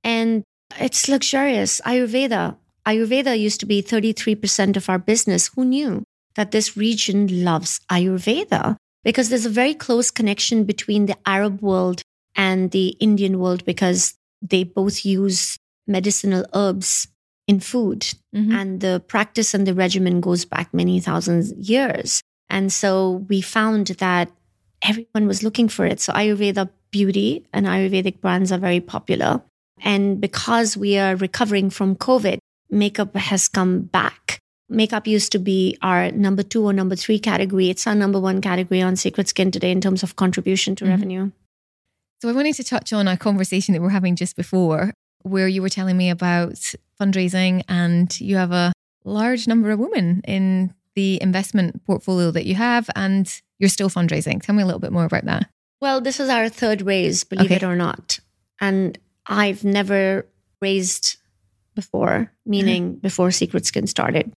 And 0.04 0.44
it's 0.80 1.08
luxurious. 1.08 1.80
Ayurveda. 1.86 2.58
Ayurveda 2.86 3.40
used 3.40 3.62
to 3.62 3.66
be 3.66 3.82
33% 3.82 4.76
of 4.76 4.90
our 4.90 5.00
business. 5.00 5.50
Who 5.56 5.64
knew 5.64 6.04
that 6.36 6.52
this 6.52 6.76
region 6.76 7.44
loves 7.46 7.80
Ayurveda? 7.90 8.76
Because 9.04 9.30
there's 9.30 9.46
a 9.46 9.50
very 9.50 9.74
close 9.74 10.12
connection 10.12 10.66
between 10.66 11.06
the 11.06 11.16
Arab 11.26 11.62
world 11.62 12.02
and 12.36 12.72
the 12.72 12.90
Indian 13.00 13.40
world 13.40 13.66
because 13.66 14.16
they 14.42 14.64
both 14.64 15.06
use 15.06 15.58
medicinal 15.88 16.46
herbs 16.54 17.08
in 17.48 17.60
food. 17.60 18.14
Mhm. 18.36 18.54
And 18.54 18.80
the 18.80 19.04
practice 19.08 19.54
and 19.54 19.68
the 19.68 19.74
regimen 19.74 20.22
goes 20.22 20.46
back 20.46 20.74
many 20.74 21.00
thousands 21.00 21.52
years. 21.54 22.22
And 22.50 22.72
so 22.72 23.26
we 23.30 23.42
found 23.42 23.88
that 24.00 24.32
everyone 24.82 25.28
was 25.28 25.44
looking 25.44 25.68
for 25.68 25.86
it. 25.86 26.00
So 26.00 26.14
Ayurveda 26.14 26.70
beauty 26.92 27.46
and 27.52 27.66
Ayurvedic 27.66 28.22
brands 28.22 28.52
are 28.52 28.58
very 28.60 28.80
popular. 28.80 29.42
And 29.82 30.22
because 30.22 30.78
we 30.78 30.98
are 30.98 31.16
recovering 31.16 31.70
from 31.70 31.96
COVID, 31.96 32.38
makeup 32.70 33.16
has 33.16 33.48
come 33.48 33.82
back. 33.82 34.40
Makeup 34.70 35.06
used 35.08 35.32
to 35.34 35.40
be 35.40 35.78
our 35.82 36.12
number 36.12 36.44
two 36.44 36.64
or 36.64 36.74
number 36.74 36.96
three 36.96 37.20
category. 37.20 37.70
It's 37.70 37.86
our 37.86 37.96
number 37.96 38.20
one 38.20 38.40
category 38.42 38.82
on 38.82 38.96
Secret 38.96 39.28
Skin 39.28 39.52
today 39.52 39.72
in 39.72 39.82
terms 39.82 40.04
of 40.04 40.16
contribution 40.16 40.76
to 40.78 40.86
Mhm. 40.86 40.90
revenue. 40.90 41.32
So 42.24 42.30
I 42.30 42.32
wanted 42.32 42.56
to 42.56 42.64
touch 42.64 42.94
on 42.94 43.06
a 43.10 43.18
conversation 43.18 43.74
that 43.74 43.82
we 43.82 43.88
are 43.88 43.90
having 43.90 44.16
just 44.16 44.38
before, 44.38 44.94
where 45.24 45.50
you 45.50 45.62
were 45.62 45.68
telling 45.68 45.98
me 45.98 46.10
about 46.10 46.74
fundraising, 46.98 47.64
and 47.68 48.18
you 48.22 48.38
have 48.38 48.54
a 48.54 48.72
large 49.04 49.46
number 49.46 49.72
of 49.72 49.80
women 49.80 50.22
in 50.24 50.74
the 50.96 51.22
investment 51.22 51.84
portfolio 51.86 52.32
that 52.32 52.46
you 52.46 52.56
have, 52.56 52.90
and 52.96 53.42
you're 53.60 53.68
still 53.68 53.90
fundraising. 53.90 54.42
Tell 54.42 54.56
me 54.56 54.64
a 54.64 54.66
little 54.66 54.80
bit 54.80 54.94
more 54.94 55.04
about 55.04 55.26
that. 55.26 55.50
Well, 55.82 56.00
this 56.00 56.22
is 56.22 56.30
our 56.30 56.48
third 56.48 56.84
raise, 56.84 57.26
believe 57.26 57.48
Okay. 57.48 57.56
it 57.56 57.64
or 57.64 57.76
not. 57.76 58.22
And 58.62 58.98
I've 59.26 59.66
never 59.66 60.26
raised 60.62 61.18
before, 61.76 62.32
meaning 62.46 62.92
mm-hmm. 62.92 63.00
before 63.00 63.32
Secret 63.32 63.66
Skin 63.66 63.86
started. 63.86 64.32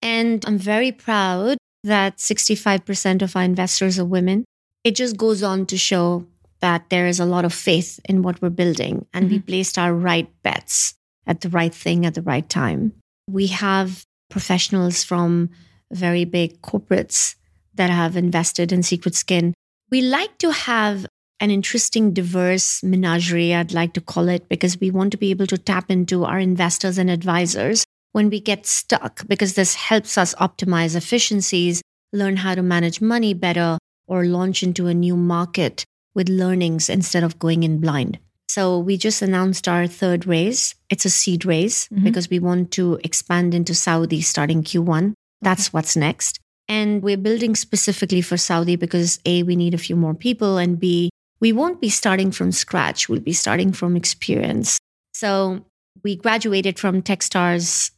And 0.00 0.42
I'm 0.46 0.56
very 0.56 0.90
proud 0.90 1.58
that 1.84 2.16
65% 2.16 3.20
of 3.20 3.36
our 3.36 3.42
investors 3.42 3.98
are 3.98 4.06
women. 4.06 4.46
It 4.84 4.94
just 4.94 5.18
goes 5.18 5.42
on 5.42 5.66
to 5.66 5.76
show 5.76 6.24
that 6.66 6.90
there 6.90 7.06
is 7.06 7.20
a 7.20 7.24
lot 7.24 7.44
of 7.44 7.54
faith 7.54 8.00
in 8.08 8.22
what 8.22 8.42
we're 8.42 8.58
building 8.62 9.06
and 9.14 9.30
we 9.30 9.38
mm-hmm. 9.38 9.46
placed 9.46 9.78
our 9.78 9.94
right 9.94 10.28
bets 10.42 10.94
at 11.24 11.40
the 11.42 11.48
right 11.48 11.72
thing 11.72 12.04
at 12.04 12.14
the 12.14 12.22
right 12.22 12.48
time. 12.48 12.92
We 13.30 13.46
have 13.64 14.04
professionals 14.30 15.04
from 15.04 15.50
very 15.92 16.24
big 16.24 16.60
corporates 16.62 17.36
that 17.74 17.88
have 17.88 18.16
invested 18.16 18.72
in 18.72 18.82
Secret 18.82 19.14
Skin. 19.14 19.54
We 19.92 20.00
like 20.02 20.38
to 20.38 20.50
have 20.50 21.06
an 21.38 21.52
interesting, 21.52 22.12
diverse 22.12 22.82
menagerie, 22.82 23.54
I'd 23.54 23.72
like 23.72 23.92
to 23.92 24.00
call 24.00 24.28
it, 24.28 24.48
because 24.48 24.80
we 24.80 24.90
want 24.90 25.12
to 25.12 25.18
be 25.18 25.30
able 25.30 25.46
to 25.46 25.58
tap 25.58 25.88
into 25.88 26.24
our 26.24 26.40
investors 26.40 26.98
and 26.98 27.08
advisors 27.08 27.84
when 28.10 28.28
we 28.28 28.40
get 28.40 28.66
stuck, 28.66 29.24
because 29.28 29.54
this 29.54 29.76
helps 29.76 30.18
us 30.18 30.34
optimize 30.36 30.96
efficiencies, 30.96 31.80
learn 32.12 32.38
how 32.38 32.56
to 32.56 32.62
manage 32.62 33.00
money 33.00 33.34
better, 33.34 33.78
or 34.08 34.24
launch 34.24 34.64
into 34.64 34.88
a 34.88 34.94
new 34.94 35.16
market 35.16 35.84
with 36.16 36.28
learnings 36.28 36.88
instead 36.88 37.22
of 37.22 37.38
going 37.38 37.62
in 37.62 37.78
blind. 37.78 38.18
So 38.48 38.78
we 38.78 38.96
just 38.96 39.22
announced 39.22 39.68
our 39.68 39.86
third 39.86 40.26
raise. 40.26 40.74
It's 40.88 41.04
a 41.04 41.10
seed 41.10 41.44
raise 41.44 41.88
Mhm. 41.92 42.04
because 42.04 42.30
we 42.30 42.38
want 42.38 42.70
to 42.72 42.98
expand 43.04 43.54
into 43.54 43.74
Saudi 43.74 44.22
starting 44.22 44.62
Q1. 44.64 45.12
That's 45.42 45.72
what's 45.72 45.94
next. 45.94 46.40
And 46.68 47.02
we're 47.02 47.18
building 47.18 47.54
specifically 47.54 48.22
for 48.22 48.36
Saudi 48.36 48.74
because 48.76 49.20
A, 49.26 49.42
we 49.42 49.54
need 49.54 49.74
a 49.74 49.78
few 49.86 49.94
more 49.94 50.14
people, 50.14 50.56
and 50.58 50.80
B, 50.80 51.10
we 51.38 51.52
won't 51.52 51.80
be 51.80 51.90
starting 51.90 52.32
from 52.32 52.50
scratch. 52.50 53.08
We'll 53.08 53.20
be 53.20 53.34
starting 53.34 53.72
from 53.72 53.94
experience. 53.96 54.78
So 55.14 55.64
we 56.02 56.16
graduated 56.16 56.78
from 56.78 57.02
Techstars 57.02 57.90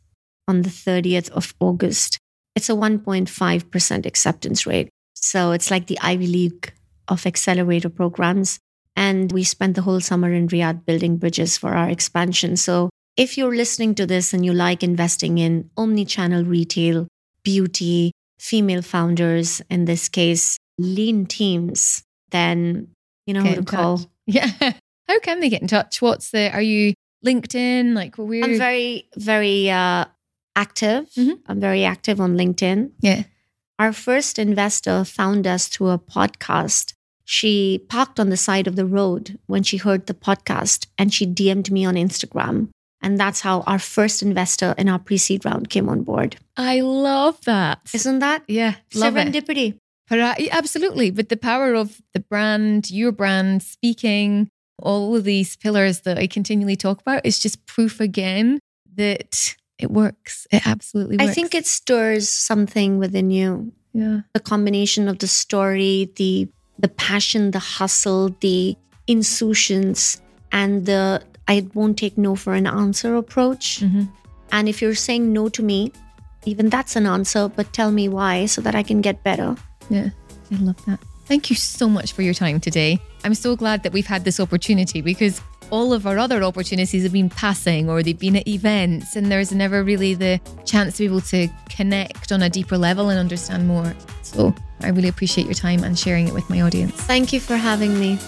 on 0.49 0.63
the 0.63 0.71
30th 0.71 1.31
of 1.31 1.55
August. 1.61 2.19
It's 2.57 2.69
a 2.69 2.75
1.5% 2.75 4.07
acceptance 4.07 4.67
rate. 4.67 4.89
So 5.15 5.53
it's 5.53 5.71
like 5.71 5.87
the 5.87 5.99
Ivy 6.01 6.27
League 6.27 6.73
of 7.09 7.27
accelerator 7.27 7.89
programs. 7.89 8.59
And 8.97 9.31
we 9.33 9.45
spent 9.45 9.77
the 9.77 9.83
whole 9.83 10.01
summer 10.01 10.33
in 10.33 10.49
Riyadh 10.49 10.85
building 10.85 11.17
bridges 11.19 11.57
for 11.57 11.75
our 11.75 11.89
expansion. 11.89 12.57
So 12.57 12.91
if 13.17 13.39
you're 13.39 13.55
listening 13.55 13.95
to 13.97 14.07
this 14.07 14.33
and 14.35 14.45
you 14.45 14.53
like 14.53 14.83
investing 14.83 15.39
in 15.39 15.71
omni-channel 15.77 16.45
retail, 16.45 17.07
beauty, 17.45 18.13
female 18.39 18.83
founders, 18.83 19.63
in 19.71 19.85
this 19.85 20.09
case, 20.09 20.57
lean 20.79 21.27
teams, 21.27 22.03
then 22.31 22.89
you 23.27 23.35
know 23.35 23.43
Get 23.43 23.57
who 23.59 23.65
to 23.65 23.77
call. 23.77 23.99
touch. 23.99 24.09
Yeah. 24.27 24.51
How 25.09 25.19
can 25.21 25.41
they 25.41 25.49
get 25.49 25.63
in 25.63 25.69
touch? 25.69 26.03
What's 26.03 26.31
the, 26.33 26.53
are 26.53 26.61
you 26.61 26.93
LinkedIn? 27.25 27.95
Like 27.95 28.17
where? 28.17 28.45
I'm 28.45 28.59
very, 28.59 29.09
very 29.17 29.71
uh, 29.71 30.05
active. 30.55 31.09
Mhm. 31.17 31.39
I'm 31.47 31.61
very 31.61 31.85
active 31.85 32.21
on 32.21 32.37
LinkedIn. 32.37 32.91
yeah. 33.01 33.23
Our 33.79 33.93
first 33.93 34.39
investor 34.41 35.05
found 35.05 35.47
us 35.47 35.69
through 35.69 35.91
a 35.91 35.99
podcast. 36.01 36.95
She 37.31 37.85
parked 37.91 38.19
on 38.19 38.31
the 38.31 38.39
side 38.39 38.67
of 38.67 38.75
the 38.75 38.87
road 38.87 39.39
when 39.49 39.63
she 39.63 39.77
heard 39.77 40.07
the 40.07 40.15
podcast 40.15 40.87
and 40.97 41.13
she 41.13 41.27
DM'd 41.27 41.71
me 41.71 41.85
on 41.85 41.93
Instagram. 41.93 42.71
And 43.03 43.21
that's 43.21 43.43
how 43.43 43.61
our 43.67 43.79
first 43.79 44.23
investor 44.23 44.75
in 44.79 44.89
our 44.89 44.99
pre 44.99 45.19
seed 45.19 45.45
round 45.45 45.69
came 45.69 45.91
on 45.91 46.05
board. 46.05 46.39
I 46.57 46.81
love 46.81 47.39
that. 47.45 47.81
Isn't 47.93 48.21
that? 48.21 48.45
Yeah, 48.49 48.77
love 48.95 49.13
serendipity. 49.13 49.79
It. 50.11 50.19
Uh, 50.19 50.35
absolutely, 50.51 51.11
with 51.11 51.29
the 51.29 51.37
power 51.37 51.75
of 51.75 52.01
the 52.15 52.21
brand, 52.21 52.91
your 52.91 53.13
brand, 53.13 53.63
speaking, 53.63 54.49
all 54.79 55.15
of 55.15 55.25
these 55.25 55.55
pillars 55.55 56.01
that 56.01 56.17
I 56.17 56.29
continually 56.29 56.77
talk 56.77 56.99
about, 57.03 57.27
it's 57.27 57.41
just 57.41 57.67
proof 57.67 58.01
again 58.01 58.59
that 58.95 59.55
it 59.79 59.91
works. 59.91 60.47
It 60.51 60.67
absolutely 60.67 61.19
works. 61.19 61.31
I 61.31 61.35
think 61.35 61.55
it 61.55 61.67
stirs 61.67 62.31
something 62.31 62.99
within 62.99 63.31
you. 63.31 63.75
Yeah. 63.93 64.21
The 64.33 64.41
combination 64.41 65.09
of 65.09 65.19
the 65.19 65.29
story, 65.29 66.11
the 66.17 66.49
the 66.79 66.89
passion, 66.89 67.51
the 67.51 67.59
hustle, 67.59 68.35
the 68.41 68.77
insouciance, 69.07 70.21
and 70.53 70.87
the 70.87 71.23
I 71.47 71.67
won't 71.75 71.99
take 71.99 72.19
no 72.19 72.37
for 72.37 72.55
an 72.55 72.67
answer 72.67 73.17
approach. 73.17 73.81
Mm-hmm. 73.81 74.05
And 74.53 74.69
if 74.69 74.83
you're 74.83 74.95
saying 74.95 75.33
no 75.33 75.49
to 75.49 75.63
me, 75.63 75.93
even 76.45 76.69
that's 76.69 76.97
an 76.97 77.07
answer, 77.07 77.49
but 77.49 77.73
tell 77.73 77.91
me 77.91 78.09
why 78.09 78.47
so 78.47 78.61
that 78.63 78.75
I 78.75 78.83
can 78.83 79.01
get 79.01 79.23
better. 79.25 79.57
Yeah, 79.91 80.11
I 80.53 80.57
love 80.57 80.85
that. 80.87 81.01
Thank 81.25 81.51
you 81.51 81.57
so 81.57 81.89
much 81.89 82.13
for 82.13 82.23
your 82.23 82.35
time 82.35 82.61
today. 82.61 82.99
I'm 83.25 83.35
so 83.35 83.57
glad 83.57 83.83
that 83.83 83.93
we've 83.93 84.07
had 84.07 84.25
this 84.25 84.41
opportunity 84.41 85.03
because 85.03 85.43
all 85.71 85.93
of 85.93 86.07
our 86.07 86.19
other 86.19 86.43
opportunities 86.43 87.03
have 87.03 87.13
been 87.13 87.31
passing 87.31 87.89
or 87.89 88.03
they've 88.03 88.19
been 88.19 88.37
at 88.37 88.49
events, 88.49 89.17
and 89.17 89.31
there's 89.31 89.53
never 89.53 89.83
really 89.83 90.15
the 90.15 90.41
chance 90.65 90.97
to 90.97 91.03
be 91.03 91.05
able 91.07 91.21
to 91.23 91.49
connect 91.69 92.33
on 92.33 92.43
a 92.43 92.49
deeper 92.49 92.79
level 92.79 93.09
and 93.11 93.19
understand 93.19 93.67
more. 93.67 93.95
So 94.23 94.55
I 94.81 94.89
really 94.89 95.09
appreciate 95.09 95.45
your 95.47 95.55
time 95.55 95.85
and 95.85 95.99
sharing 95.99 96.29
it 96.29 96.35
with 96.35 96.49
my 96.51 96.61
audience. 96.61 96.93
Thank 96.93 97.33
you 97.33 97.41
for 97.41 97.57
having 97.57 97.99
me. 97.99 98.19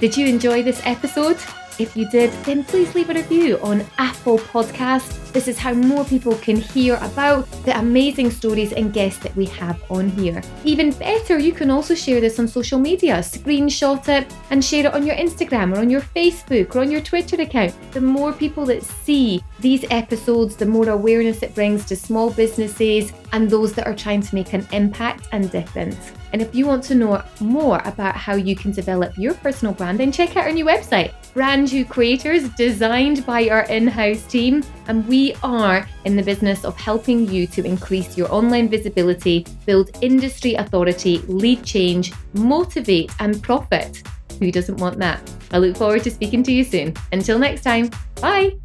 Did 0.00 0.16
you 0.16 0.26
enjoy 0.26 0.64
this 0.64 0.80
episode? 0.84 1.38
If 1.82 1.96
you 1.96 2.08
did, 2.08 2.30
then 2.44 2.62
please 2.62 2.94
leave 2.94 3.10
a 3.10 3.14
review 3.14 3.58
on 3.60 3.84
Apple 3.98 4.38
Podcasts. 4.38 5.32
This 5.32 5.48
is 5.48 5.58
how 5.58 5.72
more 5.72 6.04
people 6.04 6.36
can 6.36 6.54
hear 6.54 6.94
about 7.02 7.50
the 7.64 7.76
amazing 7.76 8.30
stories 8.30 8.72
and 8.72 8.92
guests 8.92 9.18
that 9.24 9.34
we 9.34 9.46
have 9.46 9.82
on 9.90 10.08
here. 10.10 10.40
Even 10.64 10.92
better, 10.92 11.40
you 11.40 11.50
can 11.52 11.72
also 11.72 11.96
share 11.96 12.20
this 12.20 12.38
on 12.38 12.46
social 12.46 12.78
media, 12.78 13.16
screenshot 13.16 14.08
it 14.08 14.32
and 14.50 14.64
share 14.64 14.86
it 14.86 14.94
on 14.94 15.04
your 15.04 15.16
Instagram 15.16 15.74
or 15.74 15.80
on 15.80 15.90
your 15.90 16.02
Facebook 16.02 16.76
or 16.76 16.82
on 16.82 16.90
your 16.92 17.00
Twitter 17.00 17.42
account. 17.42 17.74
The 17.90 18.00
more 18.00 18.32
people 18.32 18.64
that 18.66 18.84
see 18.84 19.42
these 19.58 19.84
episodes, 19.90 20.54
the 20.54 20.66
more 20.66 20.88
awareness 20.88 21.42
it 21.42 21.52
brings 21.52 21.84
to 21.86 21.96
small 21.96 22.30
businesses 22.30 23.12
and 23.32 23.50
those 23.50 23.72
that 23.72 23.88
are 23.88 23.96
trying 23.96 24.20
to 24.20 24.34
make 24.36 24.52
an 24.52 24.68
impact 24.70 25.26
and 25.32 25.50
difference. 25.50 26.12
And 26.32 26.40
if 26.40 26.54
you 26.54 26.66
want 26.66 26.82
to 26.84 26.94
know 26.94 27.22
more 27.40 27.80
about 27.84 28.16
how 28.16 28.34
you 28.34 28.56
can 28.56 28.72
develop 28.72 29.16
your 29.18 29.34
personal 29.34 29.74
brand, 29.74 30.00
then 30.00 30.10
check 30.10 30.36
out 30.36 30.46
our 30.46 30.52
new 30.52 30.64
website, 30.64 31.12
Brand 31.34 31.72
New 31.72 31.84
Creators, 31.84 32.48
designed 32.50 33.24
by 33.26 33.48
our 33.48 33.62
in 33.64 33.86
house 33.86 34.24
team. 34.26 34.64
And 34.88 35.06
we 35.06 35.34
are 35.42 35.86
in 36.04 36.16
the 36.16 36.22
business 36.22 36.64
of 36.64 36.76
helping 36.78 37.28
you 37.28 37.46
to 37.48 37.64
increase 37.64 38.16
your 38.16 38.32
online 38.32 38.68
visibility, 38.68 39.46
build 39.66 39.90
industry 40.00 40.54
authority, 40.54 41.18
lead 41.28 41.62
change, 41.62 42.12
motivate, 42.32 43.12
and 43.20 43.42
profit. 43.42 44.02
Who 44.38 44.50
doesn't 44.50 44.78
want 44.78 44.98
that? 44.98 45.20
I 45.52 45.58
look 45.58 45.76
forward 45.76 46.02
to 46.04 46.10
speaking 46.10 46.42
to 46.44 46.52
you 46.52 46.64
soon. 46.64 46.94
Until 47.12 47.38
next 47.38 47.62
time, 47.62 47.90
bye. 48.20 48.56